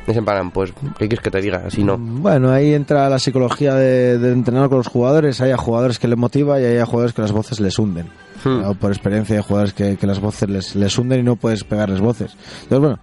[0.00, 1.62] Me dicen, paran, pues, ¿qué quieres que te diga?
[1.64, 1.96] Así no.
[1.96, 5.40] Bueno, ahí entra la psicología de, del entrenador con los jugadores.
[5.40, 8.08] Hay a jugadores que les motiva y hay a jugadores que las voces les hunden.
[8.42, 8.64] Hmm.
[8.64, 11.62] O por experiencia hay jugadores que, que las voces les, les hunden y no puedes
[11.62, 12.36] pegarles voces.
[12.62, 12.98] Entonces, bueno,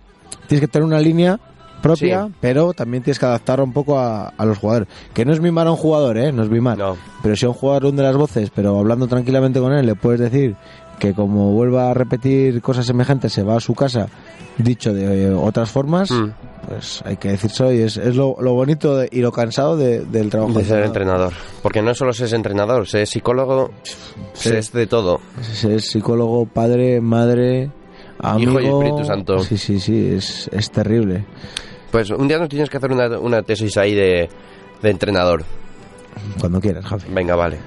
[0.48, 1.40] tienes que tener una línea
[1.82, 2.34] propia, Sí.
[2.42, 4.88] pero también tienes que adaptar un poco a, a los jugadores.
[5.14, 6.32] Que no es mimar a un jugador, ¿eh?
[6.32, 6.78] No es mimar.
[6.78, 6.98] No.
[7.24, 10.20] Pero si a un jugador hunde las voces, pero hablando tranquilamente con él, le puedes
[10.20, 10.56] decir
[11.00, 14.08] que como vuelva a repetir cosas semejantes, se va a su casa,
[14.58, 16.30] dicho de otras formas, Mm.
[16.68, 20.04] pues hay que decirse y es, es lo, lo bonito de- y lo cansado de-
[20.06, 20.54] del trabajo.
[20.58, 21.34] De ser entrenador.
[21.62, 23.70] Porque no solo se es entrenador, se es psicólogo,
[24.34, 25.22] se es de todo.
[25.40, 27.70] Es psicólogo, padre, madre,
[28.18, 28.60] amigo.
[28.60, 29.40] Hijo y Espíritu Santo.
[29.44, 31.26] Sí, sí, sí, es, es terrible.
[31.92, 34.30] Pues un día nos tienes que hacer una, una tesis ahí de,
[34.82, 35.44] de entrenador.
[36.40, 37.04] Cuando quieras, Javi.
[37.10, 37.60] Venga, vale.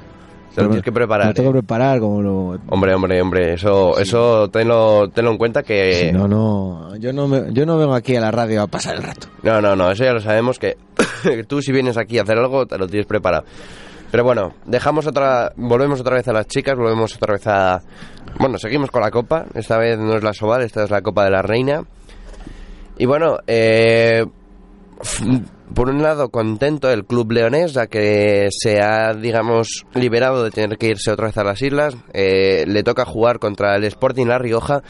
[0.54, 1.32] Te lo tienes que preparar.
[1.32, 1.52] tengo ¿eh?
[1.52, 2.58] que preparar como lo...
[2.68, 6.10] Hombre, hombre, hombre, eso, eso tenlo, tenlo en cuenta que...
[6.12, 9.04] No, no, yo no, me- yo no vengo aquí a la radio a pasar el
[9.04, 9.28] rato.
[9.44, 10.76] No, no, no, eso ya lo sabemos que
[11.46, 13.44] tú si vienes aquí a hacer algo te lo tienes preparado.
[14.10, 17.80] Pero bueno, dejamos otra, volvemos otra vez a las chicas, volvemos otra vez a...
[18.40, 21.24] Bueno, seguimos con la copa, esta vez no es la Sobal, esta es la Copa
[21.24, 21.84] de la Reina.
[23.00, 24.26] Y bueno, eh,
[25.74, 30.76] por un lado contento el club leonés, ya que se ha, digamos, liberado de tener
[30.76, 31.96] que irse otra vez a las islas.
[32.12, 34.82] Eh, le toca jugar contra el Sporting La Rioja,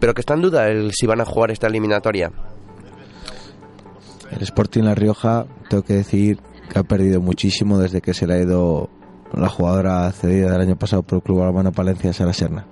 [0.00, 2.32] pero que está en duda el si van a jugar esta eliminatoria.
[4.32, 8.34] El Sporting La Rioja, tengo que decir que ha perdido muchísimo desde que se le
[8.34, 8.90] ha ido
[9.32, 12.66] la jugadora cedida del año pasado por el Club Albano Palencia, Sara Serna.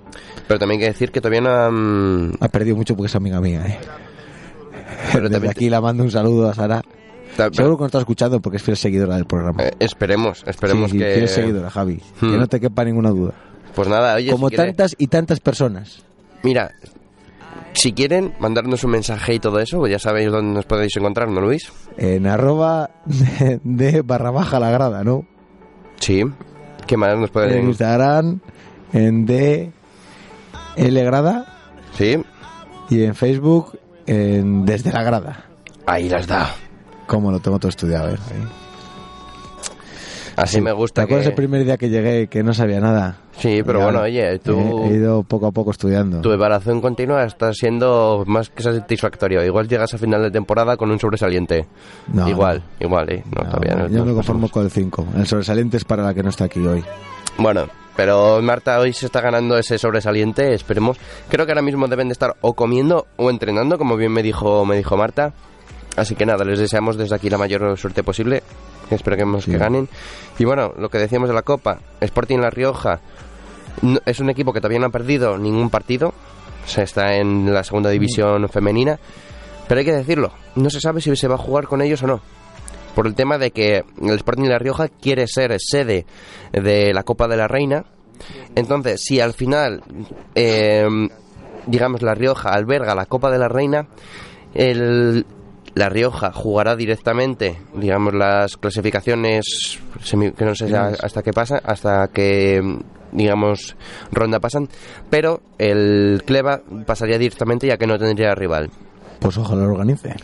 [0.49, 2.33] Pero también hay que decir que todavía no han...
[2.41, 3.79] Ha perdido mucho porque es amiga mía, ¿eh?
[5.11, 6.81] Pero Desde también- aquí la mando un saludo a Sara.
[7.53, 9.63] Seguro que nos está escuchando porque es fiel seguidora del programa.
[9.63, 11.13] eh, esperemos, esperemos Sí, sí, que...
[11.13, 12.01] fiel seguidora, Javi.
[12.19, 12.37] Que Hmm.
[12.39, 13.33] no te quepa ninguna duda.
[13.73, 16.03] Pues nada, oye, Como si quiere- tantas y tantas personas.
[16.43, 16.71] Mira,
[17.73, 21.29] si quieren mandarnos un mensaje y todo eso, pues ya sabéis dónde nos podéis encontrar,
[21.29, 21.71] ¿no, Luis?
[21.97, 25.25] En arroba de, de barra baja la grada, ¿no?
[25.99, 26.23] Sí.
[26.85, 27.67] ¿Qué más nos En pueden...?
[27.69, 28.39] Instagram,
[28.91, 29.71] en D
[30.75, 31.45] L grada
[31.97, 32.21] Sí.
[32.89, 33.77] y en Facebook
[34.11, 35.45] en Desde la grada.
[35.85, 36.53] Ahí las da.
[37.07, 38.17] Como lo tengo todo estudiado, eh.
[40.35, 41.29] Así me gusta ¿Te acuerdas que...
[41.29, 43.17] el primer día que llegué que no sabía nada?
[43.37, 44.85] Sí, pero bueno, oye, tú...
[44.85, 46.21] he ido poco a poco estudiando.
[46.21, 49.43] Tu evaluación continua está siendo más que satisfactorio.
[49.43, 51.67] Igual llegas a final de temporada con un sobresaliente.
[52.13, 53.23] No, igual, igual, ¿eh?
[53.35, 55.07] No, todavía yo me conformo con el 5.
[55.17, 56.83] El sobresaliente es para la que no está aquí hoy.
[57.37, 60.97] Bueno, pero Marta hoy se está ganando ese sobresaliente, esperemos.
[61.29, 64.65] Creo que ahora mismo deben de estar o comiendo o entrenando, como bien me dijo,
[64.65, 65.33] me dijo Marta.
[65.97, 68.43] Así que nada, les deseamos desde aquí la mayor suerte posible.
[68.89, 69.51] Esperemos Sí.
[69.51, 69.89] que ganen.
[70.39, 72.99] Y bueno, lo que decíamos de la Copa, Sporting La Rioja
[73.81, 76.13] no- es un equipo que todavía no ha perdido ningún partido.
[76.63, 78.99] O sea, está en la segunda división femenina.
[79.67, 82.07] Pero hay que decirlo, no se sabe si se va a jugar con ellos o
[82.07, 82.21] no.
[82.95, 86.05] Por el tema de que el Sporting La Rioja quiere ser sede
[86.51, 87.85] de la Copa de la Reina.
[88.55, 89.81] Entonces, si al final,
[90.35, 90.85] eh,
[91.65, 93.87] digamos, La Rioja alberga la Copa de la Reina,
[94.53, 95.25] el,
[95.73, 102.09] La Rioja jugará directamente, digamos, las clasificaciones, semi- que no sé hasta qué pasa, hasta
[102.09, 102.61] que,
[103.13, 103.75] digamos,
[104.11, 104.67] ronda pasan,
[105.09, 108.69] pero el Cleva pasaría directamente ya que no tendría rival.
[109.19, 110.15] Pues ojalá lo organice.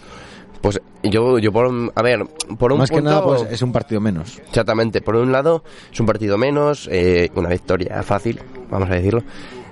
[0.61, 2.25] Pues yo, yo por a ver,
[2.57, 4.39] por un Más que nada, pues es un partido menos.
[4.39, 8.39] Exactamente, por un lado es un partido menos, eh, una victoria fácil,
[8.69, 9.23] vamos a decirlo,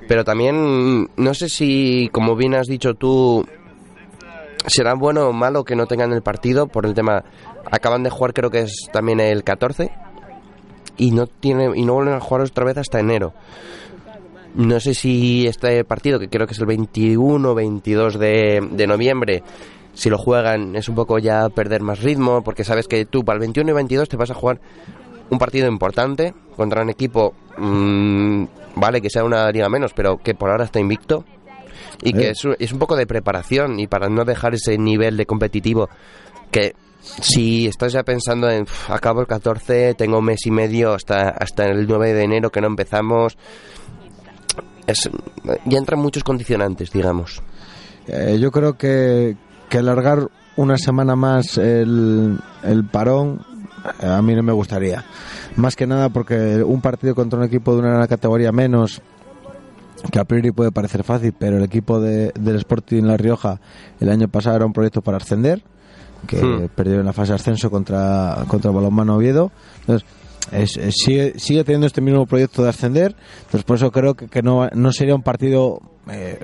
[0.08, 3.46] pero también no sé si, como bien has dicho tú,
[4.68, 7.24] será bueno o malo que no tengan el partido por el tema,
[7.72, 9.92] acaban de jugar creo que es también el 14
[10.98, 13.34] y no tiene y no vuelven a jugar otra vez hasta enero.
[14.56, 19.44] No sé si este partido, que creo que es el 21 22 de, de noviembre,
[19.96, 23.36] si lo juegan es un poco ya perder más ritmo, porque sabes que tú para
[23.38, 24.60] el 21 y 22 te vas a jugar
[25.32, 28.44] un partido importante contra un equipo, mm,
[28.76, 31.26] vale que sea una liga menos, pero que por ahora está invicto
[32.04, 32.32] y que Eh.
[32.32, 35.90] es, un- es un poco de preparación y para no dejar ese nivel de competitivo
[36.52, 40.94] que si estás ya pensando en "Uf, acabo el 14, tengo un mes y medio
[40.94, 43.38] hasta, hasta el 9 de enero que no empezamos,
[44.88, 45.10] es,
[45.66, 47.42] ya entran muchos condicionantes, digamos.
[48.08, 49.36] Eh, yo creo que,
[49.76, 53.42] que alargar una semana más el, el parón
[54.02, 55.04] a mí no me gustaría.
[55.58, 59.02] Más que nada porque un partido contra un equipo de una categoría menos,
[60.12, 63.60] que a priori puede parecer fácil, pero el equipo de, del Sporting La Rioja
[64.00, 65.62] el año pasado era un proyecto para ascender,
[66.28, 66.68] que Hmm.
[66.74, 69.52] perdió en la fase de ascenso contra, contra Balonmano Oviedo.
[69.82, 70.08] Entonces,
[70.52, 74.28] es- es- sigue, sigue teniendo este mismo proyecto de ascender, entonces por eso creo que,
[74.28, 76.40] que no, no sería un partido eh,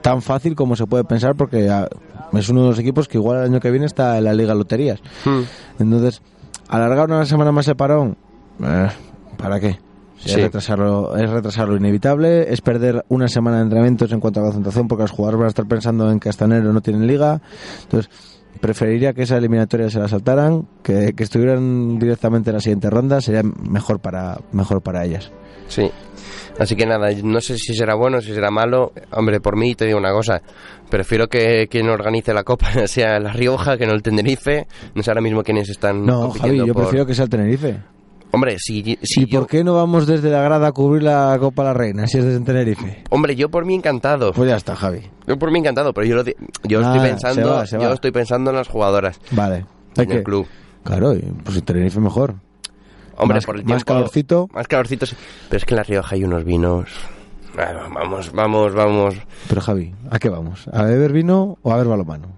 [0.00, 1.88] tan fácil como se puede pensar porque ah,
[2.32, 4.54] es uno de los equipos que igual el año que viene está en la Liga
[4.54, 5.00] Loterías.
[5.24, 5.42] Hmm.
[5.78, 6.22] Entonces,
[6.68, 8.16] alargar una semana más el parón,
[8.62, 8.88] eh,
[9.36, 9.78] ¿para qué?
[10.24, 10.40] Es, Sí.
[10.40, 15.02] retrasarlo, es retrasarlo inevitable, es perder una semana de entrenamientos en cuanto a concentración porque
[15.02, 17.40] los jugadores van a estar pensando en que hasta enero no tienen liga.
[17.82, 18.08] Entonces,
[18.60, 23.20] preferiría que esa eliminatoria se la saltaran, que, que estuvieran directamente en la siguiente ronda,
[23.20, 25.32] sería mejor para, mejor para ellas.
[25.72, 25.90] Sí.
[26.58, 28.92] Así que nada, no sé si será bueno, si será malo.
[29.12, 30.42] Hombre, por mí te digo una cosa.
[30.90, 34.66] Prefiero que quien organice la Copa sea La Rioja que no el Tenerife.
[34.94, 37.78] No sé ahora mismo quiénes están No, Javi, yo por- prefiero que sea el Tenerife.
[38.34, 39.40] Hombre, si, si ¿Y yo...
[39.40, 42.24] por qué no vamos desde la grada a cubrir la Copa La Reina si es
[42.24, 43.04] desde Tenerife?
[43.10, 44.32] Hombre, yo por mí encantado.
[44.32, 45.00] Pues ya está, Javi.
[45.26, 46.24] Yo por mí encantado, pero yo, lo
[46.64, 49.64] yo Nada, estoy se pensando, va, se yo estoy pensando en las jugadoras Vale.
[49.96, 50.46] En el que- club.
[50.84, 52.34] Claro, y, pues el Tenerife mejor.
[53.16, 54.48] Hombre, Más- por el más tiempo- calorcito.
[54.52, 55.16] Más calorcito, sí.
[55.48, 56.90] Pero es que en La Rioja hay unos vinos.
[57.54, 59.14] Vamos, vamos, vamos.
[59.48, 60.66] Pero Javi, ¿a qué vamos?
[60.72, 62.28] ¿A beber vino o a ver balomano?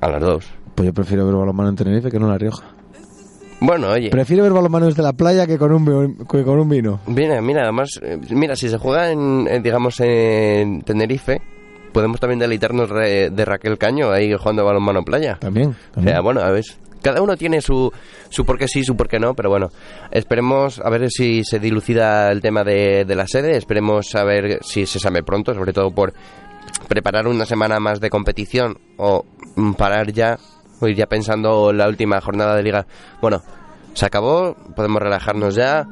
[0.00, 0.46] A las dos.
[0.74, 2.64] Pues yo prefiero ver balomano en Tenerife que no en La Rioja.
[3.60, 4.10] Bueno, oye.
[4.10, 7.00] Prefiero ver balomano desde la playa que con un, que con un vino.
[7.06, 11.40] Mira, mira, además, eh, mira, si se juega en, en, digamos, en Tenerife,
[11.92, 15.36] podemos también deleitarnos re- de Raquel Caño ahí jugando a balonmano en playa.
[15.40, 15.68] También.
[15.70, 16.14] O también.
[16.14, 16.64] sea, bueno, a ver,
[17.04, 17.92] cada uno tiene su,
[18.30, 19.68] su por qué sí, su por qué no, pero bueno,
[20.10, 24.58] esperemos a ver si se dilucida el tema de, de la sede, esperemos a ver
[24.62, 26.14] si se sabe pronto, sobre todo por
[26.88, 30.38] preparar una semana más de competición o mm, parar ya,
[30.80, 32.86] o ir ya pensando la última jornada de liga.
[33.20, 33.42] Bueno,
[33.92, 35.86] se acabó, podemos relajarnos ya,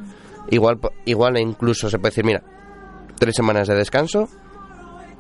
[0.51, 2.43] igual, igual incluso se puede decir, mira,
[3.19, 4.29] tres semanas de descanso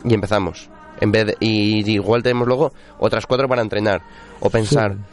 [0.04, 0.68] y empezamos.
[1.00, 4.02] En vez de- y igual tenemos luego otras cuatro para entrenar
[4.40, 5.11] o pensar "Pff,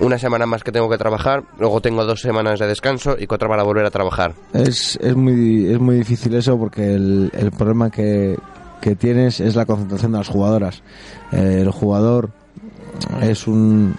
[0.00, 3.48] una semana más que tengo que trabajar, luego tengo dos semanas de descanso y cuatro
[3.48, 4.34] para volver a trabajar.
[4.52, 8.36] Es, es, muy, es muy difícil eso porque el, el problema que,
[8.80, 10.82] que tienes es la concentración de las jugadoras.
[11.30, 12.30] Eh, el jugador
[13.20, 13.94] es un...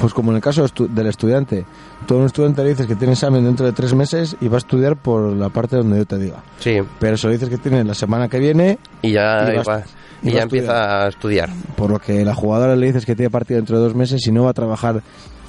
[0.00, 1.66] Pues como en el caso del estudiante,
[2.06, 4.54] tú a un estudiante le dices que tiene examen dentro de tres meses y va
[4.54, 6.38] a estudiar por la parte donde yo te diga.
[6.58, 9.84] Sí, Pero se lo dices que tiene la semana que viene, y ya, Y va-
[10.22, 11.50] ya a empieza a estudiar.
[11.76, 14.32] por lo que la jugadora le dices que tiene partido dentro de dos meses y
[14.32, 15.02] no va a trabajar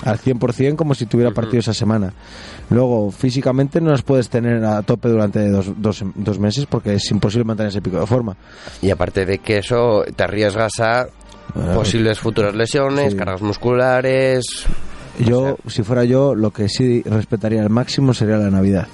[0.03, 2.13] al 100% como si tuviera partido esa semana.
[2.69, 7.11] Luego, físicamente no las puedes tener a tope durante dos, dos, dos meses porque es
[7.11, 8.35] imposible mantener ese pico de forma.
[8.81, 11.07] Y aparte de que eso, te arriesgas a
[11.53, 13.17] Bueno, posibles futuras lesiones, sí.
[13.17, 14.65] cargas musculares.
[15.19, 18.87] Yo, si fuera yo, lo que sí respetaría al máximo sería la Navidad.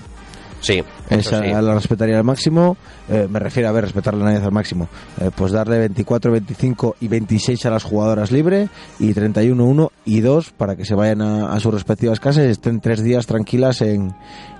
[0.59, 1.49] Sí, Esa sí.
[1.49, 2.77] la respetaría al máximo,
[3.09, 4.87] eh, me refiero a ver, respetar la al máximo.
[5.21, 10.19] Eh, pues darle 24, 25 y 26 a las jugadoras libre y 31, 1 y
[10.21, 13.81] 2 para que se vayan a, a sus respectivas casas y estén tres días tranquilas
[13.81, 14.13] en,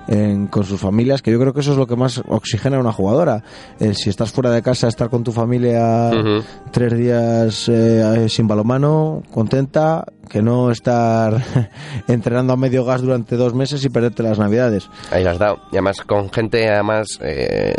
[0.08, 2.80] en- con sus familias, que yo creo que eso es lo que más oxigena a
[2.80, 3.44] una jugadora.
[3.80, 6.44] Eh, si estás fuera de casa, estar con tu familia Ujú.
[6.72, 11.42] tres días eh, sin balomano, contenta, que no estar
[12.08, 14.90] entrenando a medio gas durante dos meses y perderte las navidades.
[15.12, 15.58] Ahí las has dado.
[15.72, 17.74] Y además con gente, además, eh,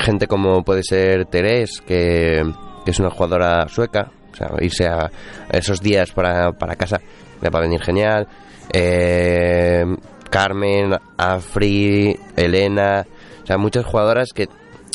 [0.00, 2.40] gente como puede ser Terés, que,
[2.84, 4.12] que es una jugadora sueca.
[4.32, 5.10] O sea, irse a
[5.50, 7.00] esos días para, para casa
[7.40, 8.28] le va a venir genial.
[8.72, 9.84] Eh,
[10.30, 13.04] Carmen, Afri, Elena.
[13.42, 14.48] O sea, muchas jugadoras que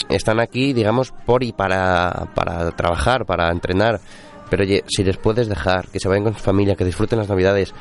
[0.08, 4.00] están aquí, digamos, por y para, para trabajar, para entrenar.
[4.50, 7.28] Pero oye, si les puedes dejar, que se vayan con su familia, que disfruten las
[7.28, 7.74] navidades,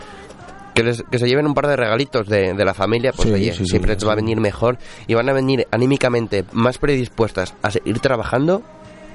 [0.76, 3.34] que, les- que se lleven un par de regalitos de, de la familia, pues Sí,
[3.34, 7.54] oye, sí, siempre te va a venir mejor y van a venir anímicamente más predispuestas
[7.62, 8.62] a seguir trabajando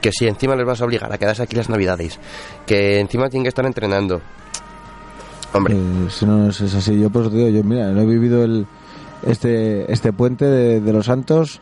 [0.02, 2.20] que si encima les vas a obligar a quedarse aquí las navidades,
[2.66, 4.20] que encima tienen que estar entrenando.
[5.54, 8.66] Hombre, Eh, si no es así, yo pues digo, yo mira, no he vivido el,
[9.26, 11.62] este, este puente de, de los Santos,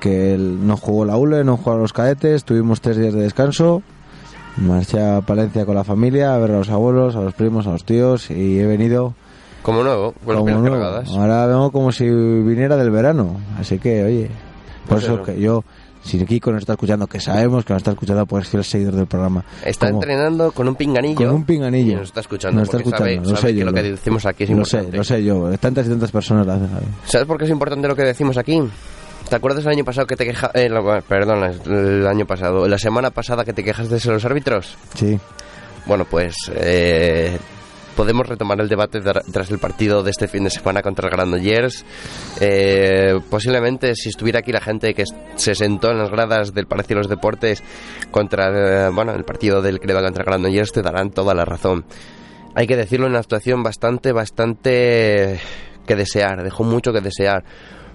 [0.00, 3.82] que el- no jugó la ULE, no jugaron los cadetes, tuvimos tres días de descanso,
[4.56, 7.70] marché a Palencia con la familia a ver a los abuelos, a los primos, a
[7.72, 9.14] los tíos y he venido
[9.62, 10.76] como nuevo, con las como pilas nuevo.
[10.76, 11.08] cargadas.
[11.10, 14.30] Ahora vengo como si viniera del verano, así que oye,
[14.86, 15.22] por Pues eso eso.
[15.24, 15.64] que yo,
[16.02, 18.94] si Kiko nos está escuchando, que sabemos que nos está escuchando, pues es fiel seguidor
[18.94, 19.44] del programa.
[19.64, 21.16] Está entrenando con un pinganillo.
[21.16, 21.92] con un pinganillo.
[21.92, 22.58] Y nos está escuchando.
[22.60, 24.64] Nos está porque sabe- escuchando, lo sabe sé yo, lo que decimos aquí es lo
[24.64, 24.96] sé, importante.
[24.96, 26.68] lo sé yo, tantas y tantas personas lo hacen.
[27.04, 28.60] ¿Sabes por qué es importante lo que decimos aquí?
[29.28, 30.50] ¿Te acuerdas el año pasado que te quejas...
[30.54, 30.68] Eh,
[31.06, 32.66] perdón, el año pasado.
[32.66, 34.76] La semana pasada que te quejas de los árbitros.
[34.94, 35.20] Sí.
[35.86, 36.34] Bueno, pues...
[36.56, 37.38] eh,
[38.00, 41.12] podemos retomar el debate tra- tras el partido de este fin de semana contra el
[41.14, 41.84] Granollers.
[42.40, 45.04] Eh, posiblemente si estuviera aquí la gente que
[45.36, 47.62] se sentó en las gradas del Palacio de los Deportes
[48.10, 51.84] contra eh, bueno el partido del Creva contra el Granollers te darán toda la razón.
[52.54, 55.38] Hay que decirlo una situación bastante, bastante
[55.86, 57.44] que desear, dejó mucho que desear.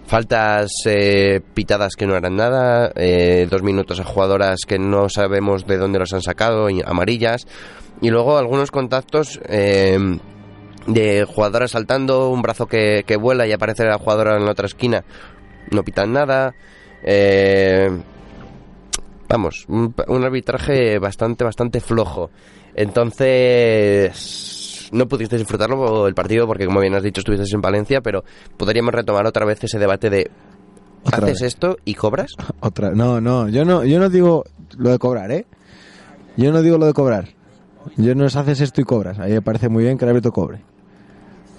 [0.07, 5.65] Faltas eh, pitadas que no eran nada, eh, dos minutos a jugadoras que no sabemos
[5.65, 7.47] de dónde los han sacado, y amarillas,
[8.01, 9.97] y luego algunos contactos eh,
[10.87, 14.67] de jugadoras saltando, un brazo que, que vuela y aparece la jugadora en la otra
[14.67, 15.03] esquina,
[15.71, 16.53] no pitan nada.
[17.03, 17.89] eh,
[19.27, 22.29] vamos, un, un arbitraje bastante, bastante flojo.
[22.75, 24.13] Entonces,
[24.91, 28.23] no pudiste disfrutarlo el partido porque, como bien has dicho, estuviste en Valencia, pero
[28.57, 30.29] podríamos retomar otra vez ese debate de
[31.03, 31.53] Otra ¿haces vez.
[31.53, 32.31] esto y cobras?
[32.61, 34.43] Otra, no, no, yo no, yo no digo
[34.77, 35.45] lo de cobrar, ¿eh?
[36.37, 37.29] Yo no digo lo de cobrar.
[37.97, 39.19] Yo no es haces esto y cobras.
[39.19, 40.61] Ahí me parece muy bien que el árbitro cobre.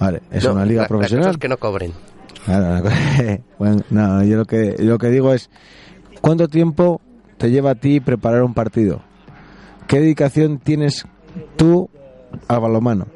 [0.01, 1.31] Vale, es No, una liga la- la cosa profesional.
[1.31, 1.93] es que no cobren.
[2.45, 2.89] Claro,
[3.59, 5.49] bueno, no, yo lo que, yo lo que digo es,
[6.20, 7.01] ¿cuánto tiempo
[7.39, 9.01] te lleva a ti preparar un partido?
[9.87, 11.07] ¿Qué dedicación tienes
[11.57, 11.89] tú
[12.49, 13.07] al balonmano?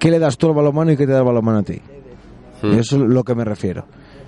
[0.00, 1.80] ¿Qué le das tú al balonmano y qué te da el balonmano a ti?
[2.62, 2.72] Hmm.
[2.78, 3.84] Eso es lo que me refiero.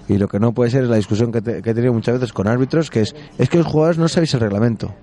[0.08, 2.14] Y lo que no puede ser es la discusión que, te- que he tenido muchas
[2.14, 4.94] veces con árbitros, que es, es que los jugadores no sabéis el reglamento.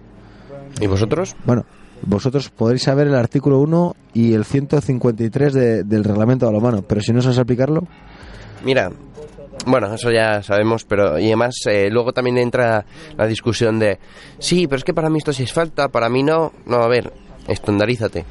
[0.80, 1.36] ¿Y vosotros?
[1.46, 1.66] Bueno,
[2.04, 7.02] vosotros podréis saber el artículo 1 y el 153 de- del reglamento de balonmano, pero
[7.02, 7.84] si no sabes aplicarlo,
[8.64, 8.92] Mira,
[9.66, 12.86] bueno, eso ya sabemos, pero y además eh, luego también entra
[13.18, 13.98] la discusión de,
[14.38, 16.52] sí, pero es que para mí esto sí es falta, para mí no.
[16.66, 17.12] No, a ver,
[17.48, 18.26] estandarízate.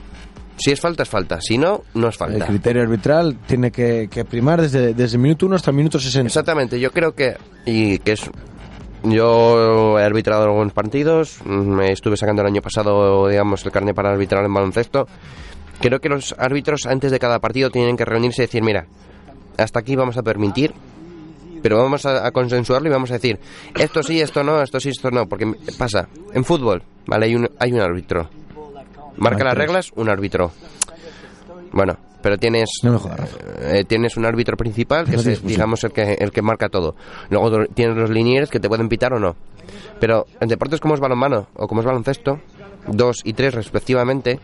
[0.59, 1.41] Si es falta, es falta.
[1.41, 2.47] Si no, no es el falta.
[2.47, 6.27] criterio arbitral tiene que, que primar desde, desde el minuto 1 hasta el minuto 60.
[6.27, 8.31] Exactamente, yo creo que, y que es,
[9.05, 13.95] yo he arbitrado algunos partidos, mm, me estuve sacando el año pasado, digamos, el carnet
[13.95, 15.07] para arbitrar en baloncesto.
[15.81, 18.87] Creo que los árbitros antes de cada partido tienen que reunirse y decir, mira,
[19.57, 20.73] hasta aquí vamos a permitir,
[21.63, 23.39] pero vamos a, a consensuarlo y vamos a decir,
[23.79, 25.47] esto sí, esto no, esto sí, esto no, porque
[25.79, 27.27] pasa, en fútbol, ¿vale?
[27.27, 28.29] Hay un, hay un árbitro.
[29.19, 30.53] Marca las reglas, un árbitro.
[31.73, 35.85] Bueno, pero tienes No me jodas, eh, tienes un árbitro principal que No es digamos
[35.85, 36.95] el que el que marca todo.
[37.31, 39.37] Luego tienes los linieres que te pueden pitar o no.
[40.01, 42.41] Pero en deportes como es balonmano o como es baloncesto
[42.87, 44.41] dos y tres respectivamente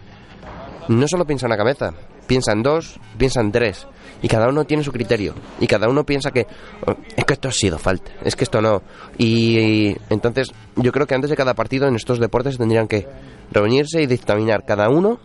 [0.89, 1.95] no solo piensan a cabeza
[2.27, 3.87] piensan dos piensan tres.
[4.23, 5.35] Y cada uno tiene su criterio.
[5.61, 6.47] Y cada uno piensa que
[6.87, 8.83] "Oh, es que esto ha sido falta es que esto no
[9.19, 13.07] y, y entonces yo creo que antes de cada partido en estos deportes tendrían que
[13.55, 15.19] reunirse y dictaminar cada uno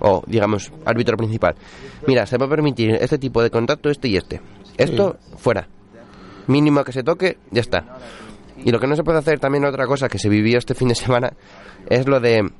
[0.00, 1.54] o digamos árbitro principal.
[2.06, 4.40] Mira se va a permitir este tipo de contacto este y este.
[4.76, 5.68] Esto fuera.
[6.46, 7.98] Mínimo que se toque ya está.
[8.62, 10.88] Y lo que no se puede hacer también otra cosa que se vivió este fin
[10.88, 11.32] de semana
[11.88, 12.50] es lo de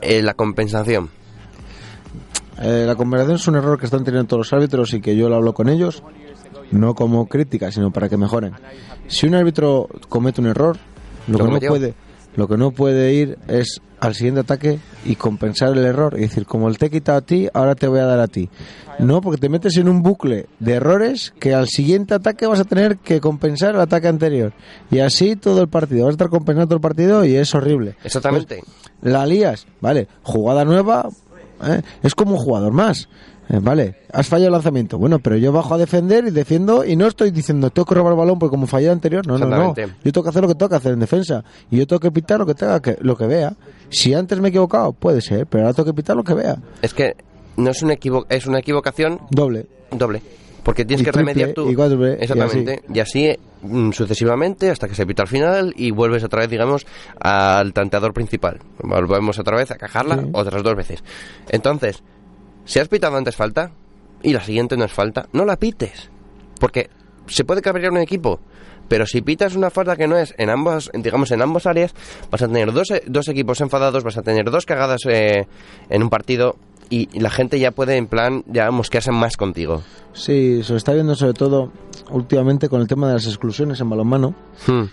[0.00, 1.10] eh, la compensación.
[2.60, 5.28] Eh, la conversación es un error que están teniendo todos los árbitros y que yo
[5.28, 6.02] lo hablo con ellos,
[6.70, 8.54] no como crítica, sino para que mejoren.
[9.08, 10.78] Si un árbitro comete un error,
[11.26, 11.94] lo, Lo que no puede,
[12.36, 16.44] lo que no puede ir es al siguiente ataque y compensar el error y decir,
[16.44, 18.50] como el te he quitado a ti, ahora te voy a dar a ti.
[18.98, 22.64] No, porque te metes en un bucle de errores que al siguiente ataque vas a
[22.64, 24.52] tener que compensar el ataque anterior.
[24.90, 26.06] Y así todo el partido.
[26.06, 27.96] Vas a estar compensando todo el partido y es horrible.
[28.02, 28.62] exactamente
[29.02, 31.08] La lías, vale, jugada nueva,
[31.64, 31.82] ¿eh?
[32.02, 33.08] es como un jugador más.
[33.52, 34.96] Eh, vale, has fallado el lanzamiento.
[34.98, 38.14] Bueno, pero yo bajo a defender y defiendo y no estoy diciendo tengo que robar
[38.14, 39.26] el balón porque como fallé el anterior.
[39.26, 39.74] No, no, no.
[39.76, 42.10] Yo tengo que hacer lo que tengo que hacer en defensa y yo tengo que
[42.10, 43.52] pitar lo que tenga que lo que vea.
[43.90, 46.56] Si antes me he equivocado, puede ser, pero ahora tengo que pitar lo que vea.
[46.80, 47.14] es que
[47.58, 49.66] no es una equivo- es una equivocación Doble.
[49.90, 50.22] doble
[50.62, 53.28] porque tienes Y que triple, remediar tú y cuádruple, y exactamente y así,
[53.62, 56.86] mm, sucesivamente hasta que se pita al final y vuelves otra vez digamos
[57.20, 60.28] al tanteador principal volvemos otra vez a cajarla Sí.
[60.32, 61.02] otras dos veces
[61.50, 62.02] entonces
[62.64, 63.72] si has pitado antes falta
[64.22, 66.10] y la siguiente no es falta no la pites
[66.60, 66.90] porque
[67.26, 68.40] se puede cabrear un equipo
[68.88, 71.94] pero si pitas una falta que no es en ambas digamos en ambas áreas
[72.30, 75.46] vas a tener dos, dos equipos enfadados vas a tener dos cagadas eh,
[75.88, 76.56] en un partido
[76.90, 79.82] y la gente ya puede en plan ya mosquearse más contigo
[80.12, 81.72] Sí, se está viendo sobre todo
[82.10, 84.34] últimamente con el tema de las exclusiones en balonmano.
[84.66, 84.84] Hmm.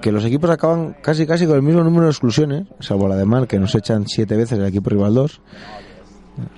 [0.00, 3.24] que los equipos acaban casi casi con el mismo número de exclusiones, salvo la de
[3.24, 5.40] Mal, que nos echan siete veces el equipo rival 2.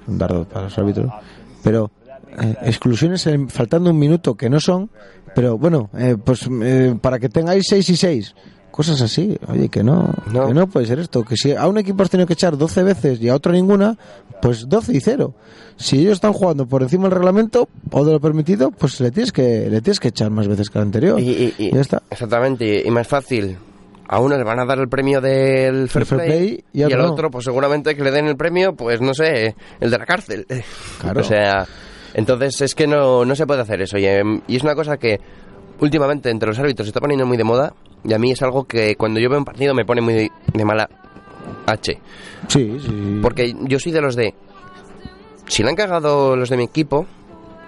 [0.07, 1.11] Un dardo para los árbitros.
[1.62, 1.91] Pero
[2.41, 4.91] eh, exclusiones en- faltando un minuto que no son,
[5.35, 8.35] pero bueno, eh, pues eh, para que tengáis 6 y 6.
[8.70, 10.49] Cosas así, oye, que no, No.
[10.49, 11.22] que no puede ser esto.
[11.25, 13.97] Que si a un equipo has tenido que echar 12 veces y a otro ninguna,
[14.43, 15.33] pues 12 y 0.
[15.77, 19.31] Si ellos están jugando por encima del reglamento o de lo permitido, pues le tienes
[19.31, 21.20] que, le tienes que echar más veces que al anterior.
[21.20, 22.03] Y, y- y- ya está.
[22.11, 23.57] Exactamente, y más fácil.
[24.09, 26.99] A uno le van a dar el premio del fair, play, play y y, al
[26.99, 27.13] no.
[27.13, 30.47] otro, pues seguramente que le den el premio, pues no sé, el de la cárcel.
[31.01, 31.21] Claro.
[31.25, 31.67] O sea,
[32.13, 33.97] entonces es que no, no se puede hacer eso.
[33.99, 35.19] Y, em, y es una cosa que
[35.81, 37.73] últimamente entre los árbitros se está poniendo muy de moda.
[38.05, 40.13] Y a mí es algo que cuando yo veo un partido me pone muy
[40.53, 40.89] de, mala
[41.67, 41.99] H.
[42.49, 43.19] Sí, sí.
[43.23, 44.35] Porque yo soy de los de.
[45.47, 47.07] Si le han cagado los de mi equipo,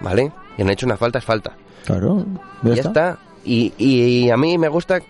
[0.03, 0.31] ¿vale?
[0.59, 1.57] Y han hecho una falta, es falta.
[1.87, 2.25] Claro,
[2.63, 2.89] ya, Ya está.
[2.89, 3.19] está.
[3.45, 5.01] Y, y a mí me gusta,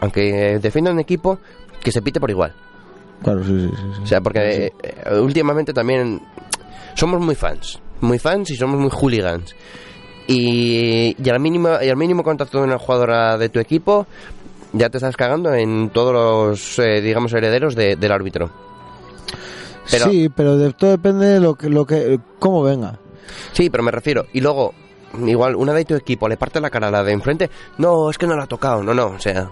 [0.00, 1.38] aunque defienda un equipo,
[1.82, 2.52] que se pite por igual.
[3.22, 4.02] Claro, sí, sí, sí, sí.
[4.02, 6.20] O sea, porque eh, eh, últimamente también
[6.94, 9.54] somos muy fans, muy fans y somos muy hooligans.
[10.26, 14.06] Y, y al mínimo y al mínimo contacto de una jugadora de tu equipo
[14.72, 18.50] ya te estás cagando en todos los eh, digamos herederos de- del árbitro.
[19.90, 20.10] Pero, sí.
[20.10, 22.98] Sí, pero de, todo depende de lo que, lo que, cómo venga.
[23.70, 24.26] pero me refiero.
[24.32, 24.72] Y luego,
[25.26, 27.50] igual, una de tu equipo le parte la cara a la de enfrente.
[27.78, 28.82] No, es que no la ha tocado.
[28.82, 29.06] No, no.
[29.08, 29.48] O sea,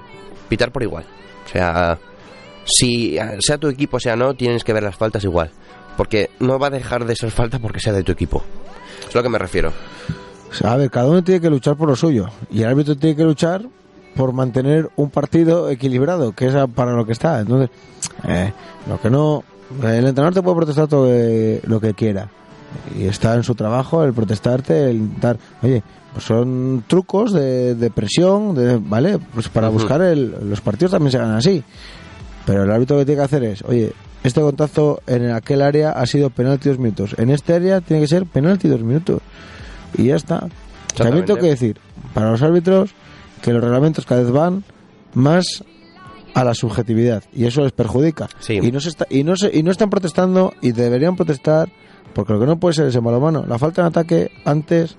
[0.49, 1.05] pitar por igual.
[1.47, 1.99] O sea,
[2.65, 5.51] si eh, sea tu equipo, sea no, tienes que ver las faltas igual.
[5.97, 8.43] Porque no va a dejar de ser falta porque sea de tu equipo.
[9.09, 9.73] Es lo que me refiero.
[10.65, 12.27] A ver, cada uno tiene que luchar por lo suyo.
[12.51, 13.63] Y el árbitro tiene que luchar
[14.17, 17.41] por mantener un partido equilibrado, que es para lo que está.
[17.41, 17.71] Entonces,
[18.27, 18.53] eh,
[18.89, 19.45] lo que no.
[19.83, 22.29] El entrenador te puede protestar todo que- lo que quiera.
[22.99, 25.39] Y está en su trabajo el protestarte, el dar.
[25.63, 29.19] Oye, pues son trucos de, de presión, de, ¿vale?
[29.35, 31.63] Pues para buscar el, los partidos también se ganan así.
[32.47, 33.93] Pero el árbitro lo que tiene que hacer es, oye,
[34.25, 37.15] este contacto en aquel área ha sido penalti dos minutos.
[37.19, 39.21] En este área tiene que ser penalti dos minutos.
[39.97, 40.49] Y ya está.
[40.97, 41.79] También tengo que decir,
[42.15, 42.91] para los árbitros,
[43.43, 44.65] que los reglamentos cada vez van
[45.15, 45.63] más
[46.35, 48.29] a la subjetividad y eso les perjudica.
[48.41, 48.59] Sí.
[48.63, 51.69] Y no se está, y no se, y no están protestando y deberían protestar
[52.15, 53.45] porque lo que no puede ser es en balonmano.
[53.47, 54.97] La falta en ataque antes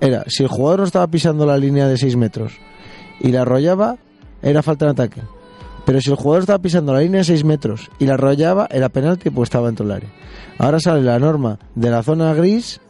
[0.00, 2.54] era si el jugador no estaba pisando la línea de 6 metros
[3.20, 3.98] y la arrollaba,
[4.42, 5.22] era falta en ataque.
[5.84, 8.88] Pero si el jugador estaba pisando la línea de 6 metros y la arrollaba, era
[8.88, 10.10] penalti, pues estaba dentro del área.
[10.58, 12.80] Ahora sale la norma de la zona gris,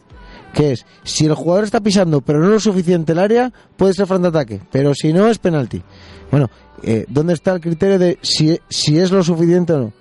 [0.53, 4.07] que es, si el jugador está pisando pero no lo suficiente el área, puede ser
[4.07, 4.61] falta de ataque.
[4.71, 5.81] Pero si no, es penalti.
[6.29, 6.49] Bueno,
[6.83, 9.93] eh, ¿dónde está el criterio de si, si es lo suficiente o no?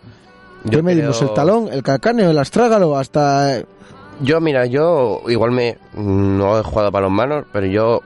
[0.65, 1.17] ¿Qué Yo medimos?
[1.19, 3.59] creo- ¿El talón, el calcáneo, el astrágalo, hasta...
[3.59, 3.67] eh,
[4.21, 8.01] Yo, mira, yo igual me no he jugado para los manos, pero yo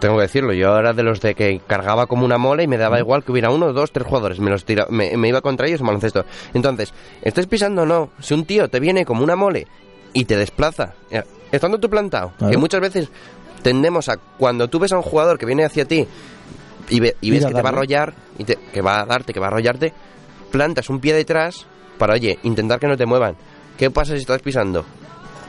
[0.00, 2.76] tengo que decirlo, yo era de los de que cargaba como una mole y me
[2.78, 5.66] daba igual que hubiera uno, dos, tres jugadores, me los tira, me, me iba contra
[5.66, 6.24] ellos en baloncesto.
[6.52, 6.92] Entonces,
[7.22, 9.66] estés pisando o no, si un tío te viene como una mole
[10.12, 10.94] y te desplaza,
[11.52, 12.50] estando tú plantado, Claro.
[12.50, 13.08] que muchas veces
[13.62, 16.06] tendemos a cuando tú ves a un jugador que viene hacia ti
[16.90, 19.32] y, ve- y ves que te va a arrollar, y te- que va a darte,
[19.32, 19.92] que va a arrollarte,
[20.54, 21.66] plantas un pie detrás
[21.98, 23.34] para, oye, intentar que no te muevan.
[23.76, 24.84] ¿Qué pasa si estás pisando?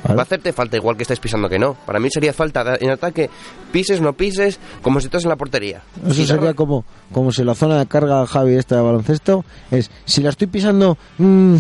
[0.04, 0.16] Vale.
[0.16, 1.76] Va a hacerte falta igual que estés pisando que no.
[1.86, 3.30] Para mí sería falta en ataque,
[3.72, 5.84] pises, no pises, como si estás en la portería.
[6.08, 10.22] Eso sería como, como si la zona de carga Javi esta de baloncesto es, si
[10.24, 11.56] la estoy pisando mm,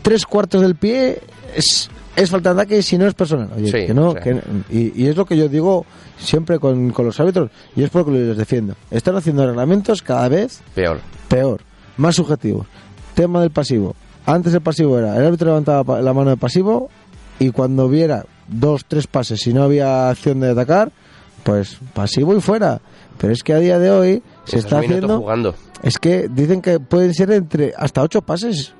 [0.00, 1.20] tres cuartos del pie,
[1.54, 3.50] es, es falta de ataque si no es personal.
[3.54, 4.22] Oye, Sí, que no, o sea.
[4.22, 5.84] que- y, y es lo que yo digo
[6.18, 8.74] siempre con, con los árbitros y es por lo que les defiendo.
[8.90, 11.00] Están haciendo reglamentos cada vez Peor.
[11.28, 11.60] peor,
[11.98, 12.66] más subjetivos.
[13.14, 13.94] Tema del pasivo.
[14.26, 16.88] Antes el pasivo era, el árbitro levantaba la mano de pasivo
[17.38, 20.90] y cuando viera dos, tres pases y no había acción de atacar,
[21.44, 22.80] pues pasivo y fuera.
[23.18, 25.18] Pero es que a día de hoy se está haciendo...
[25.18, 25.54] jugando.
[25.82, 28.72] Es que dicen que pueden ser entre hasta ocho pases.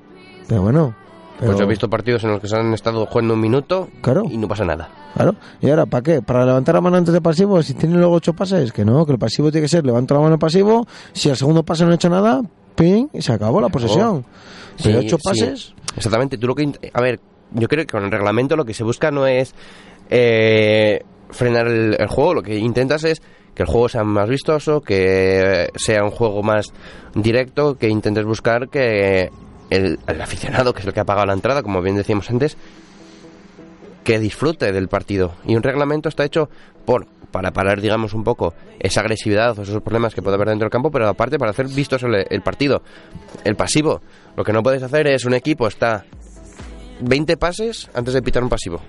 [0.48, 0.94] Pero bueno...
[1.38, 4.24] Pues yo he visto partidos en los que se han estado jugando un minuto Claro.
[4.28, 4.88] y no pasa nada.
[5.14, 5.36] Claro.
[5.60, 6.20] ¿Y ahora para qué?
[6.20, 7.62] ¿Para levantar la mano antes de pasivo?
[7.62, 8.72] Si tienen luego ocho pases.
[8.72, 10.84] Que no, que el pasivo tiene que ser levanto la mano de pasivo.
[11.12, 12.42] Si al segundo pase no he hecho nada,
[12.84, 14.24] y se acabó la posesión.
[14.82, 15.22] Pero ocho sí.
[15.24, 15.74] pases...
[15.96, 16.38] Exactamente.
[16.38, 17.20] Tú lo que a ver,
[17.52, 19.54] yo creo que con el reglamento lo que se busca no es
[20.10, 21.00] eh,
[21.30, 22.34] frenar el, el juego.
[22.34, 23.20] Lo que intentas es
[23.54, 26.66] que el juego sea más vistoso, que sea un juego más
[27.14, 29.30] directo, que intentes buscar que
[29.70, 32.56] el, el aficionado, que es el que ha pagado la entrada, como bien decíamos antes,
[34.08, 35.34] que disfrute del partido.
[35.44, 36.48] Y un reglamento está hecho
[36.86, 40.64] por para parar, digamos, un poco esa agresividad o esos problemas que puede haber dentro
[40.64, 42.80] del campo, pero aparte para hacer vistos el, partido.
[43.44, 44.00] El pasivo.
[44.34, 46.06] Lo que no puedes hacer es un equipo está
[47.02, 48.80] 20 pases antes de pitar un pasivo.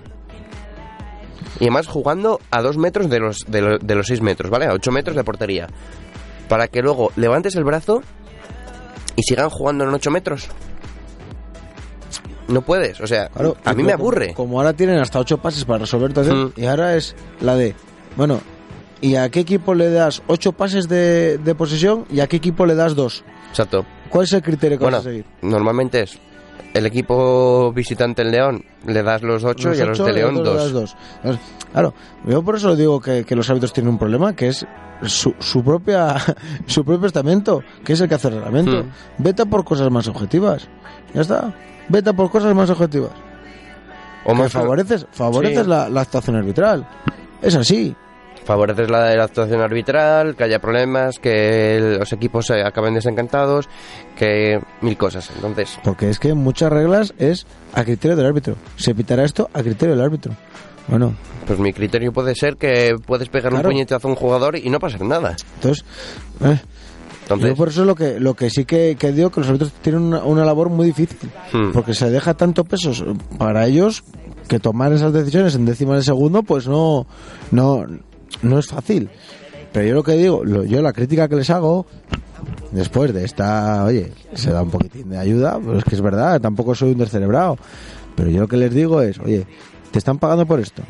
[1.58, 4.64] Y además jugando a 2 metros de los, de, lo- de los 6 metros, ¿vale?
[4.64, 5.66] A 8 metros de portería.
[6.48, 8.00] Para que luego levantes el brazo
[9.16, 10.48] y sigan jugando en 8 metros.
[12.50, 14.34] No puedes, o sea, Claro, a mí me aburre.
[14.34, 16.52] Como, ahora tienen hasta ocho pases para resolver todo eso, Mm.
[16.60, 17.74] y ahora es la de,
[18.16, 18.40] bueno,
[19.00, 22.66] ¿y a qué equipo le das ocho pases de, de posesión y a qué equipo
[22.66, 23.24] le das dos?
[23.50, 23.84] Exacto.
[24.08, 25.24] ¿Cuál es el criterio que Bueno, vas a seguir?
[25.42, 26.18] normalmente es
[26.74, 30.36] el equipo visitante en León le das los 8 Los y a los de León
[30.36, 30.80] otros le das 2.
[30.82, 30.96] dos.
[31.22, 31.42] Entonces,
[31.72, 31.94] Claro,
[32.26, 34.66] yo por eso digo que, que los árbitros tienen un problema, que es
[35.04, 36.16] su, su propia
[36.66, 38.82] su propio estamento, que es el que hace el reglamento.
[38.82, 38.90] Hmm.
[39.18, 40.66] Vete por cosas más objetivas.
[41.14, 41.54] Ya está.
[41.90, 43.10] Vete por cosas más objetivas.
[44.24, 45.68] O más favoreces, favoreces Sí.
[45.68, 46.86] la, la actuación arbitral.
[47.42, 47.94] Es así.
[48.44, 53.68] favoreces la la actuación arbitral, que haya problemas, que los equipos se acaben desencantados,
[54.16, 55.30] que mil cosas.
[55.36, 58.56] Entonces, Porque es que muchas reglas es a criterio del árbitro.
[58.76, 60.32] Se pitará esto a criterio del árbitro.
[60.88, 61.14] Bueno,
[61.46, 63.68] Pues mi criterio puede ser que puedes pegar Claro.
[63.68, 65.36] un puñetazo a un jugador y no pasar nada.
[65.56, 65.84] entonces,
[66.44, 66.58] eh,
[67.36, 69.72] Entonces, yo por eso lo que lo que sí que, que digo que los árbitros
[69.82, 71.70] tienen una, una labor muy difícil, Hmm.
[71.72, 72.92] porque se deja tanto peso
[73.38, 74.02] para ellos
[74.48, 77.06] que tomar esas decisiones en décimas de segundo, pues no
[77.52, 77.84] no
[78.42, 79.08] no es fácil.
[79.72, 81.86] Pero yo lo que digo, lo- yo la crítica que les hago
[82.72, 86.40] después de esta, oye, se da un poquitín de ayuda, pero es que es verdad,
[86.40, 87.56] tampoco soy un descerebrado.
[88.16, 89.46] Pero yo lo que les digo es, oye,
[89.92, 90.82] te están pagando por esto.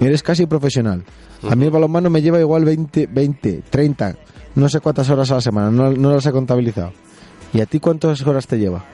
[0.00, 1.04] Eres casi profesional.
[1.48, 4.16] A mí el balonmano me lleva igual 20, 20, 30,
[4.54, 6.92] no sé cuántas horas a la semana, no, no las he contabilizado.
[7.52, 8.84] ¿Y a ti cuántas horas te lleva?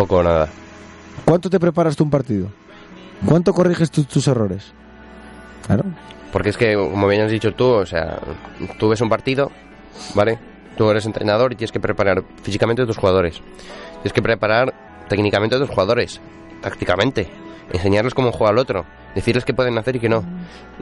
[0.00, 0.48] poco o nada.
[1.24, 2.48] ¿Cuánto te preparas tú un partido?
[3.26, 4.72] ¿Cuánto corriges tú tus errores?
[5.66, 5.84] Claro.
[6.32, 8.18] Porque es que, como bien has dicho tú, o sea,
[8.78, 9.50] tú ves un partido,
[10.14, 10.38] ¿vale?
[10.76, 13.42] Tú eres entrenador y tienes que preparar físicamente a tus jugadores.
[13.94, 14.72] Tienes que preparar
[15.08, 16.20] técnicamente a tus jugadores,
[16.62, 17.28] tácticamente.
[17.72, 18.84] Enseñarles cómo juega el otro.
[19.14, 20.22] Decirles qué pueden hacer y qué no.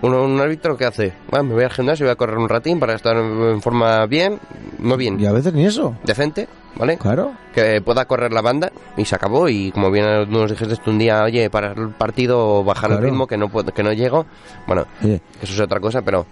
[0.02, 1.12] Uno, un árbitro, ¿qué hace?
[1.30, 4.38] Bueno, me voy al gimnasio, voy a correr un ratín para estar en forma bien,
[4.78, 5.94] no bien, Y a veces ni eso.
[6.04, 6.98] decente, ¿vale?
[6.98, 7.32] Claro.
[7.54, 11.24] que pueda correr la banda y se acabó y como bien nos dijiste un día
[11.24, 13.02] oye para el partido bajar Claro.
[13.04, 14.26] el ritmo que no puedo, que no llego
[14.66, 16.24] bueno eso es otra cosa pero,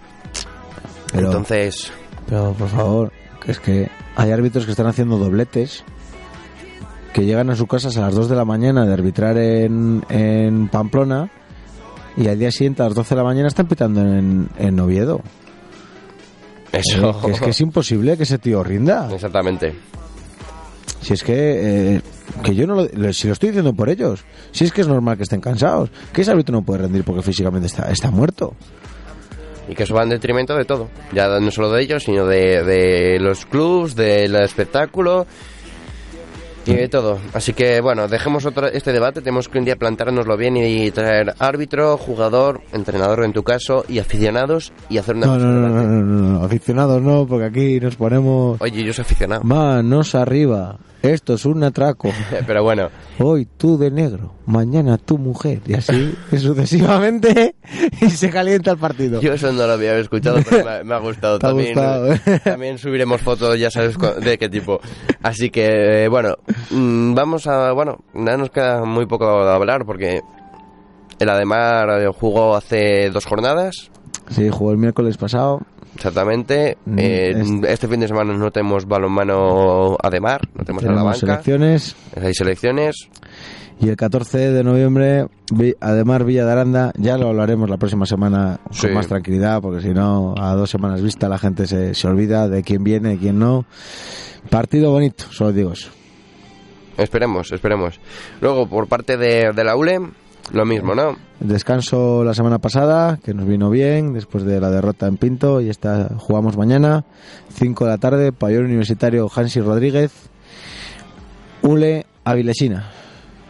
[1.11, 1.91] pero, entonces
[2.29, 3.11] pero por favor,
[3.45, 5.83] es que hay árbitros que están haciendo dobletes
[7.13, 10.67] que llegan a sus casas a las 2 de la mañana de arbitrar en, en
[10.67, 11.29] Pamplona
[12.15, 15.21] y al día siguiente a las 12 de la mañana están pitando en, en Oviedo.
[16.71, 19.09] eso Eh, que es que es imposible que ese tío rinda.
[19.13, 19.73] exactamente
[21.01, 22.01] Si es que, eh,
[22.43, 24.87] que yo no lo, lo- si lo estoy diciendo por ellos, si es que es
[24.87, 28.53] normal que estén cansados, que ese árbitro no puede rendir porque físicamente está, está muerto.
[29.69, 32.63] y que eso va en detrimento de todo ya no solo de ellos sino de,
[32.63, 35.25] de los clubs del espectáculo
[36.67, 37.19] y de todo.
[37.33, 39.21] Así que bueno, dejemos otro, este debate.
[39.21, 43.99] Tenemos que un día plantárnoslo bien y traer árbitro, jugador, entrenador en tu caso y
[43.99, 45.87] aficionados y hacer una No, no, no, no, delante.
[45.87, 49.43] no, no, no, aficionados no, porque aquí nos ponemos Oye, yo soy aficionado.
[49.43, 50.77] manos arriba.
[51.03, 52.09] Esto es un atraco.
[52.47, 52.89] Pero bueno,
[53.19, 57.55] Hoy tú de negro, mañana tu mujer, y así sucesivamente,
[58.01, 59.21] y se calienta el partido.
[59.21, 61.73] yo eso no lo había escuchado, pero me, ha- me ha gustado Te ha también.
[61.73, 62.19] gustado, ¿eh?
[62.43, 64.79] También subiremos fotos, ya sabes de qué tipo.
[65.21, 66.35] Así que, eh, bueno,
[66.71, 67.71] mm, vamos a.
[67.73, 70.21] Bueno, nada nos queda muy poco de hablar porque
[71.19, 73.89] el Ademar eh, jugó hace dos jornadas.
[74.29, 75.61] Sí, jugó el miércoles pasado.
[75.97, 76.77] Exactamente.
[76.85, 80.91] Mm, Eh, es- Este fin de semana no tenemos balonmano Ademar, no tenemos, a la
[80.93, 81.17] Tenemos banca.
[81.19, 81.95] selecciones.
[82.21, 83.09] Hay selecciones.
[83.79, 88.05] Y el 14 de noviembre, Vi- Ademar Villa de Aranda, ya lo hablaremos la próxima
[88.05, 88.81] semana Sí.
[88.87, 92.47] con más tranquilidad, porque si no, a dos semanas vista la gente se, se olvida
[92.47, 93.65] de quién viene y quién no.
[94.49, 95.89] Partido bonito, solo digo eso.
[96.97, 97.99] Esperemos, esperemos.
[98.41, 99.99] Luego, por parte de, de la ULE,
[100.51, 101.15] lo mismo, ¿no?
[101.39, 105.69] Descanso la semana pasada, que nos vino bien, después de la derrota en Pinto, y
[105.69, 107.03] esta jugamos mañana,
[107.53, 110.11] 5 de la tarde, pabellón universitario Hansi Rodríguez,
[111.61, 112.89] Ule Avilesina.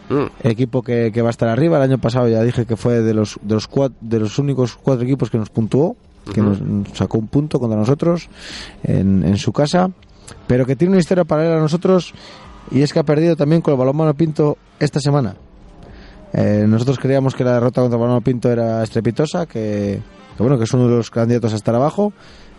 [0.08, 1.76] Mm, equipo que, que va a estar arriba.
[1.76, 4.76] El año pasado ya dije que fue de los de los cuat- de los únicos
[4.76, 5.96] cuatro equipos que nos puntuó,
[6.32, 8.28] que nos nos sacó un punto contra nosotros
[8.82, 9.90] en, en su casa,
[10.46, 12.14] pero que tiene una historia paralela a nosotros
[12.70, 15.34] y es que ha perdido también con el balonmano Pinto esta semana.
[16.32, 20.00] Eh, nosotros creíamos que la derrota contra balonmano Pinto era estrepitosa, que,
[20.36, 22.12] que bueno que es uno de los candidatos a estar abajo,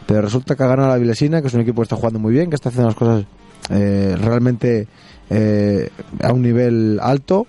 [0.08, 2.34] pero resulta que ha ganado la Vilesina, que es un equipo que está jugando muy
[2.34, 3.26] bien, que está haciendo las cosas
[3.70, 4.88] eh, realmente
[5.30, 5.90] eh,
[6.24, 7.46] a un nivel alto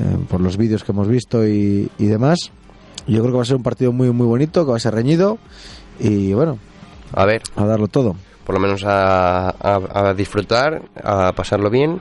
[0.00, 2.50] eh, por los vídeos que hemos visto y, y demás.
[3.06, 4.94] Yo creo que va a ser un partido muy muy bonito, que va a ser
[4.94, 5.38] reñido
[6.00, 6.58] y bueno,
[7.12, 8.16] A ver, a darlo todo.
[8.44, 12.00] por lo menos a, a- a disfrutar, a pasarlo bien,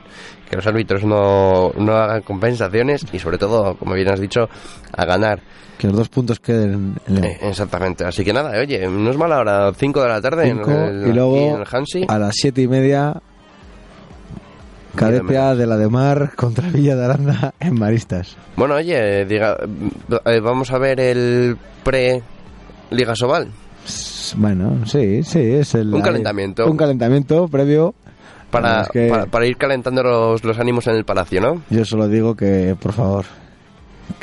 [0.50, 4.50] que los árbitros no, no hagan compensaciones y sobre todo, como bien has dicho,
[4.96, 5.40] a ganar.
[5.78, 7.24] Que los dos puntos queden en.
[7.24, 8.04] Eh, exactamente.
[8.06, 11.08] Así que nada, oye, no es mala hora, 5 de la tarde en Cinco, el-
[11.08, 12.06] y luego en el Hansi.
[12.08, 13.22] a las siete y media
[14.96, 18.36] Cadepia de la de Mar contra Villa de Aranda en Maristas.
[18.56, 19.56] Bueno, oye, diga,
[20.26, 22.24] eh, vamos a ver el pre
[22.90, 23.50] Liga Sobal.
[24.36, 25.94] Bueno, sí, sí, es el...
[25.94, 26.66] Un calentamiento.
[26.70, 27.94] Un calentamiento previo.
[28.52, 31.62] Para, Es que- para, para ir calentando los, los ánimos en el palacio, ¿no?
[31.70, 33.26] Yo solo digo que, por favor,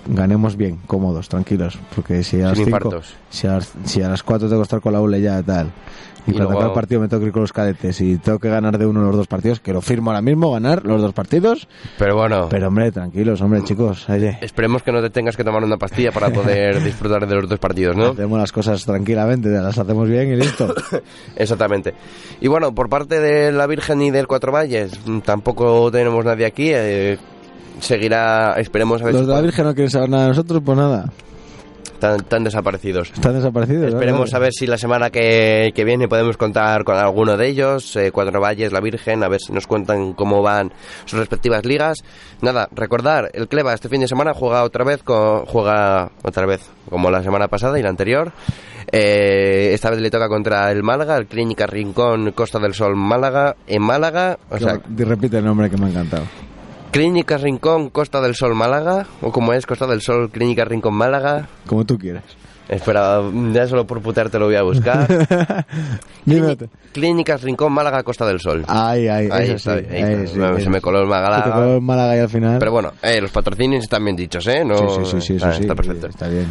[0.06, 1.78] ganemos bien, cómodos, tranquilos.
[1.94, 4.64] Porque si a las Sin cinco- si a, las- si a las 4 tengo que
[4.64, 5.70] estar con la ULE ya tal.
[6.26, 8.38] Y, Y cuando luego- el partido me tengo que ir con los cadetes y tengo
[8.38, 11.12] que ganar de uno los dos partidos, que lo firmo ahora mismo, ganar los dos
[11.12, 11.68] partidos.
[11.98, 14.08] Pero bueno, Pero hombre, tranquilos, hombre, chicos.
[14.08, 17.46] Oye, esperemos que no te tengas que tomar una pastilla para poder disfrutar de los
[17.46, 18.06] dos partidos, ¿no?
[18.12, 20.74] hacemos las cosas tranquilamente, las hacemos bien y listo.
[21.36, 21.92] Exactamente.
[22.40, 24.92] Y bueno, por parte de la Virgen y del Cuatro Valles,
[25.26, 26.70] tampoco tenemos nadie aquí.
[26.72, 27.18] eh,
[27.84, 30.76] seguirá, esperemos a ver Los de la Virgen no quieren saber nada de nosotros, pues
[30.76, 31.12] nada.
[31.92, 33.10] están, están desaparecidos.
[33.12, 33.88] Están desaparecidos.
[33.88, 34.36] Esperemos ¿verdad?
[34.36, 38.10] a ver si la semana que, que viene podemos contar con alguno de ellos, eh,
[38.12, 40.72] Cuatro Valles, La Virgen, a ver si nos cuentan cómo van
[41.04, 41.98] sus respectivas ligas.
[42.40, 46.68] Nada, recordar, el Cleva este fin de semana juega otra vez, con, juega otra vez
[46.88, 48.32] como la semana pasada y la anterior.
[48.92, 53.56] Eh, esta vez le toca contra el Málaga, el Clínica Rincón Costa del Sol Málaga,
[53.66, 56.24] en Málaga, o sea, repite el nombre que me ha encantado.
[56.94, 61.48] Clínica Rincón Costa del Sol Málaga, o como es Costa del Sol Clínica Rincón Málaga.
[61.66, 62.22] Como tú quieras.
[62.68, 63.20] Espera,
[63.52, 65.06] ya solo por putear te lo voy a buscar.
[66.92, 68.64] Clínicas Rincón Málaga Costa del Sol.
[68.68, 69.84] Ay, ay, Ahí está, sí,
[70.28, 71.38] sí, se me coló el Málaga.
[71.38, 72.58] Se te coló el Málaga y al final.
[72.60, 74.64] Pero bueno, eh, los patrocinios están bien dichos, ¿eh?
[74.64, 76.06] No, sí, sí, sí, eso Ah, sí, Está perfecto.
[76.06, 76.46] Está bien.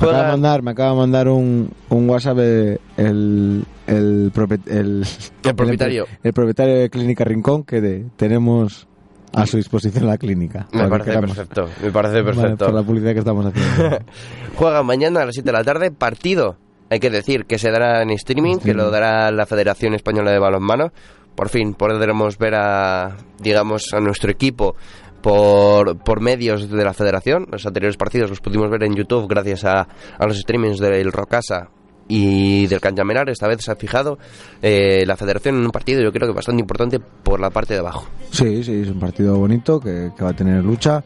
[0.00, 4.32] Me acaba de mandar, me acaba de mandar un, un WhatsApp de el, el,
[4.66, 5.04] el,
[5.44, 6.06] El propietario.
[6.22, 8.87] El, propietario de Clínica Rincón que de- tenemos
[9.34, 10.66] a su disposición la clínica.
[10.72, 12.66] Me que parece perfecto, me parece Vale, perfecto.
[12.66, 13.98] por la publicidad que estamos haciendo.
[14.56, 16.56] Juega mañana a las 7 de la tarde, partido.
[16.90, 20.38] Hay que decir que se dará en streaming, que lo dará la Federación Española de
[20.38, 20.90] Balonmano.
[21.34, 24.74] Por fin podremos ver a, digamos, a nuestro equipo
[25.20, 27.46] por, por medios de la Federación.
[27.52, 29.82] Los anteriores partidos los pudimos ver en YouTube gracias a,
[30.18, 31.68] a los streamings del Rocasa
[32.08, 33.28] y del Canjamenar.
[33.28, 34.18] Esta vez se ha fijado
[34.62, 37.80] eh, la Federación en un partido, yo creo que bastante importante por la parte de
[37.80, 38.06] abajo.
[38.30, 41.04] Sí, sí, es un partido bonito que, que va a tener lucha.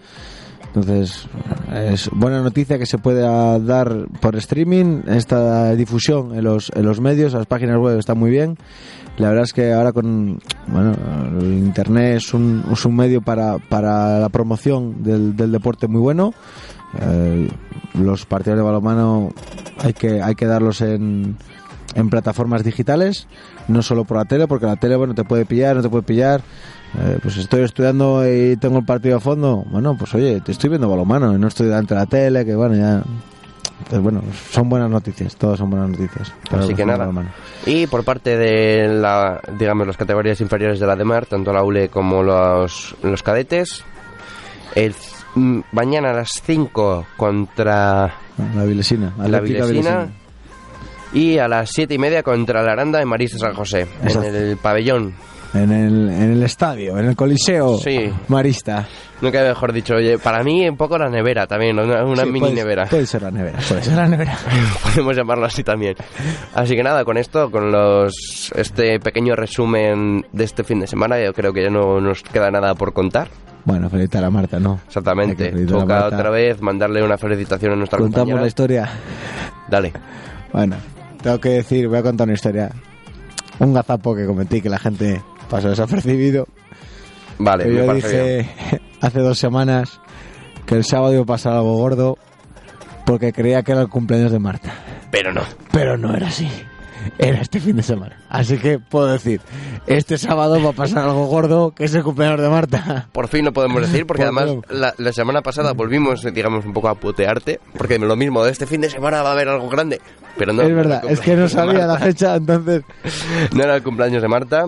[0.75, 1.29] Entonces,
[1.71, 6.99] es buena noticia que se pueda dar por streaming esta difusión en los, en los
[6.99, 8.57] medios, las páginas web están muy bien.
[9.19, 10.95] La verdad es que ahora con bueno,
[11.39, 16.01] el internet es un, es un medio para, para la promoción del, del deporte muy
[16.01, 16.33] bueno.
[17.01, 17.49] Eh,
[17.95, 19.31] los partidos de balonmano
[19.79, 21.37] hay que, hay que darlos en,
[21.95, 23.27] en plataformas digitales,
[23.69, 26.03] no solo por la tele, porque la tele bueno te puede pillar, no te puede
[26.03, 26.43] pillar.
[26.99, 29.65] Eh, pues estoy estudiando y tengo el partido a fondo.
[29.71, 32.55] Bueno, pues oye, te estoy viendo balonmano y no estoy delante de la tele, que
[32.55, 33.03] bueno, ya.
[33.89, 36.33] Pues bueno, son buenas noticias, todas son buenas noticias.
[36.51, 37.11] Así que nada.
[37.67, 41.89] Y por parte de la, digamos, las categorías inferiores de la DEMAR, tanto la ULE
[41.89, 43.83] como los, los cadetes,
[44.77, 44.95] el,
[45.35, 48.15] mañana a las 5 contra
[48.55, 50.09] La Vilesina, la Vilesina
[51.13, 54.29] y a las 7 y media contra la Aranda de Marista San José, Exacto.
[54.29, 55.15] en el pabellón.
[55.55, 58.11] En el, en el estadio, en el Coliseo Sí.
[58.29, 58.89] Marista.
[59.21, 62.41] Nunca mejor dicho, oye, para mí un poco la nevera también, una, una Sí, mini
[62.41, 62.87] puede- nevera.
[62.87, 64.39] Puede ser la nevera, puede ser la nevera.
[64.83, 65.95] Podemos llamarlo así también.
[66.55, 71.23] Así que nada, con esto, con los este pequeño resumen de este fin de semana,
[71.23, 73.29] yo creo que ya no nos queda nada por contar.
[73.65, 74.81] Bueno, felicitar a Marta, ¿no?
[74.87, 75.51] Exactamente.
[75.67, 78.41] Toca otra vez mandarle una felicitación a nuestra Contamos compañera.
[78.41, 78.91] la historia.
[79.69, 79.93] Dale.
[80.53, 80.77] Bueno,
[81.23, 82.71] tengo que decir, voy a contar una historia.
[83.61, 86.47] Un gazapo que cometí que la gente pasó desapercibido.
[87.39, 87.95] Vale, me yo bien.
[87.97, 88.51] dije
[89.01, 90.01] hace dos semanas
[90.67, 92.19] que el sábado iba a pasar algo gordo
[93.07, 94.73] porque creía que era el cumpleaños de Marta.
[95.11, 95.43] Pero no.
[95.71, 96.49] Pero no era así.
[97.19, 98.17] Era este fin de semana.
[98.29, 99.41] Así que puedo decir,
[99.87, 103.09] este sábado va a pasar algo gordo que es el cumpleaños de Marta.
[103.13, 106.73] Por fin lo podemos decir, porque Por además la, la semana pasada volvimos, digamos, un
[106.73, 110.01] poco a putearte, porque lo mismo, este fin de semana va a haber algo grande.
[110.37, 110.63] Pero no.
[110.63, 112.83] es verdad, es que no sabía la fecha, entonces...
[113.53, 114.67] No era el cumpleaños de Marta.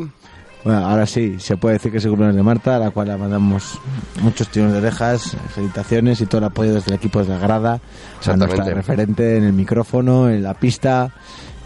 [0.64, 3.08] Bueno, ahora sí, se puede decir que es el cumpleaños de Marta, a la cual
[3.08, 3.78] le mandamos
[4.22, 7.80] muchos tirones de orejas, felicitaciones y todo el apoyo desde el equipo de Grada,
[8.26, 11.12] a nuestra referente en el micrófono, en la pista,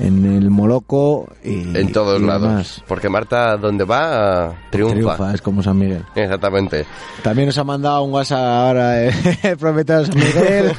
[0.01, 2.43] en el Moloco y En todos y lados.
[2.43, 2.85] demás.
[2.87, 4.95] Porque Marta, donde va, triunfa.
[4.95, 6.05] Triunfa, es como San Miguel.
[6.15, 6.87] Exactamente.
[7.23, 10.73] También nos ha mandado un WhatsApp ahora eh, el propietario San Miguel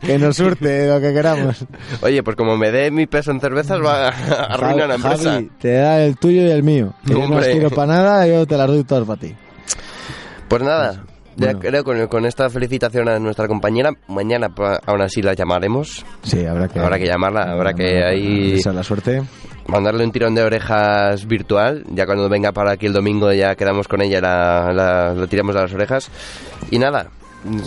[0.00, 1.64] que nos surte lo que queramos.
[2.02, 5.32] Oye, pues como me dé mi peso en cervezas, va a arruinar la empresa.
[5.32, 6.92] Javi, te da el tuyo y el mío.
[7.06, 9.34] Que yo no las quiero para nada, yo te las doy todas para ti.
[10.48, 11.58] Pues nada, ya Bueno.
[11.60, 14.48] creo con, con esta felicitación a nuestra compañera, mañana
[14.86, 16.04] aún así la llamaremos.
[16.22, 19.22] Sí, habrá que, Habrá que llamarla, habrá que ahí desear la suerte.
[19.68, 21.84] mandarle un tirón de orejas virtual.
[21.92, 25.54] Ya cuando venga para aquí el domingo ya quedamos con ella, la, la, la tiramos
[25.54, 26.10] de las orejas.
[26.70, 27.08] Y nada,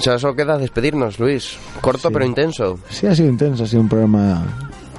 [0.02, 1.58] ya solo queda despedirnos, Luis.
[1.82, 2.14] Corto Sí.
[2.14, 2.80] pero intenso.
[2.90, 4.44] Sí, ha sido intenso, ha sido un programa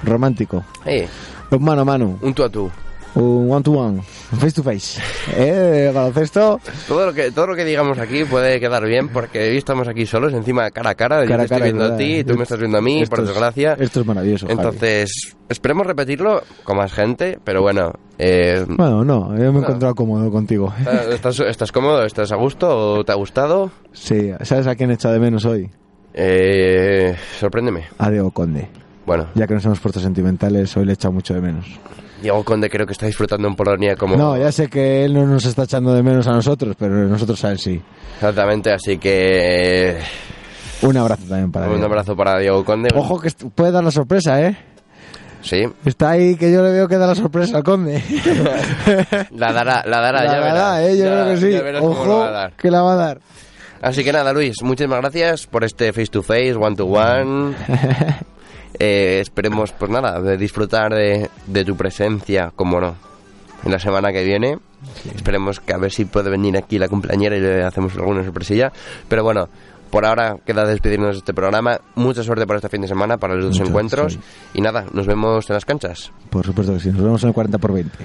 [0.05, 0.65] romántico.
[0.87, 1.09] Eh,
[1.51, 2.71] Un mano a mano, un tú a tú.
[3.15, 4.03] Un one to one,
[4.39, 5.01] face to face.
[5.37, 5.91] ¿Eh?
[5.95, 9.89] Baloncesto, Todo lo que todo lo que digamos aquí puede quedar bien porque hoy estamos
[9.89, 11.23] aquí solos, encima cara a cara.
[11.25, 11.65] yo cara te a estoy cara.
[11.65, 13.77] viendo a ti y tú me estás viendo a mí, Esto por es- desgracia.
[13.79, 14.47] Esto es maravilloso.
[14.47, 14.59] Javi.
[14.59, 19.59] Entonces, esperemos repetirlo con más gente, pero bueno, eh, Bueno, no, yo me he No.
[19.61, 20.73] encontrado cómodo contigo.
[21.11, 22.05] ¿estás, ¿estás cómodo?
[22.05, 23.71] ¿Estás a gusto o te ha gustado?
[23.93, 25.69] Sí, ¿sabes a quién he echado de menos hoy?
[26.15, 27.85] Eh, sorpréndeme.
[27.99, 28.69] A Diego Conde.
[29.07, 31.67] Bueno, Ya que nos hemos puesto sentimentales, hoy le he echado mucho de menos.
[32.23, 34.17] Diego Conde creo que está disfrutando en Polonia como...
[34.17, 37.43] No, ya sé que él no nos está echando de menos a nosotros, pero nosotros
[37.45, 37.81] a él sí.
[38.17, 39.99] Exactamente, así que...
[40.83, 42.89] Un abrazo también para Un abrazo para Diego Conde.
[42.95, 44.57] Ojo que puede dar la sorpresa, ¿eh?
[45.43, 48.03] Sí, Está ahí que yo le veo que da la sorpresa al conde.
[49.35, 50.81] la dará, la dará, La ya dará, verás.
[50.81, 50.99] ¿eh?
[50.99, 51.77] Yo Ya- creo que sí.
[51.83, 53.21] Ojo que la va a dar.
[53.81, 57.55] Así que nada, Luis, muchísimas gracias por este face to face, one to one.
[58.81, 62.97] Eh, esperemos, pues nada, de disfrutar de, de tu presencia, como no,
[63.63, 64.59] en la semana que viene.
[65.15, 68.73] Esperemos que a ver si puede venir aquí la cumpleañera y le hacemos alguna sorpresilla.
[69.07, 69.51] Pero bueno,
[69.91, 71.79] por ahora queda despedirnos de este programa.
[71.95, 74.13] Mucha suerte para este fin de semana, para los dos Muchas, encuentros.
[74.15, 74.21] sí.
[74.55, 76.11] Y nada, nos vemos en las canchas.
[76.31, 76.89] Por supuesto que sí.
[76.89, 77.99] Nos vemos en el 40 por 20.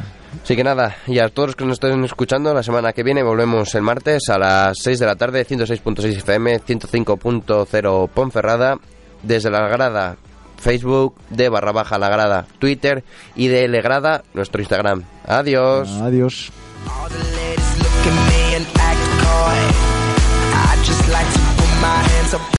[0.44, 3.24] Así que nada, y a todos los que nos estén escuchando, la semana que viene
[3.24, 8.76] volvemos el martes a las 6 de la tarde, 106.6 FM, 105.0 Ponferrada,
[9.24, 10.18] desde la grada
[10.66, 13.04] Facebook, de barra baja la grada Twitter
[13.36, 15.04] y de Legrada nuestro Instagram.
[15.28, 15.88] Adiós.
[16.02, 16.52] Adiós.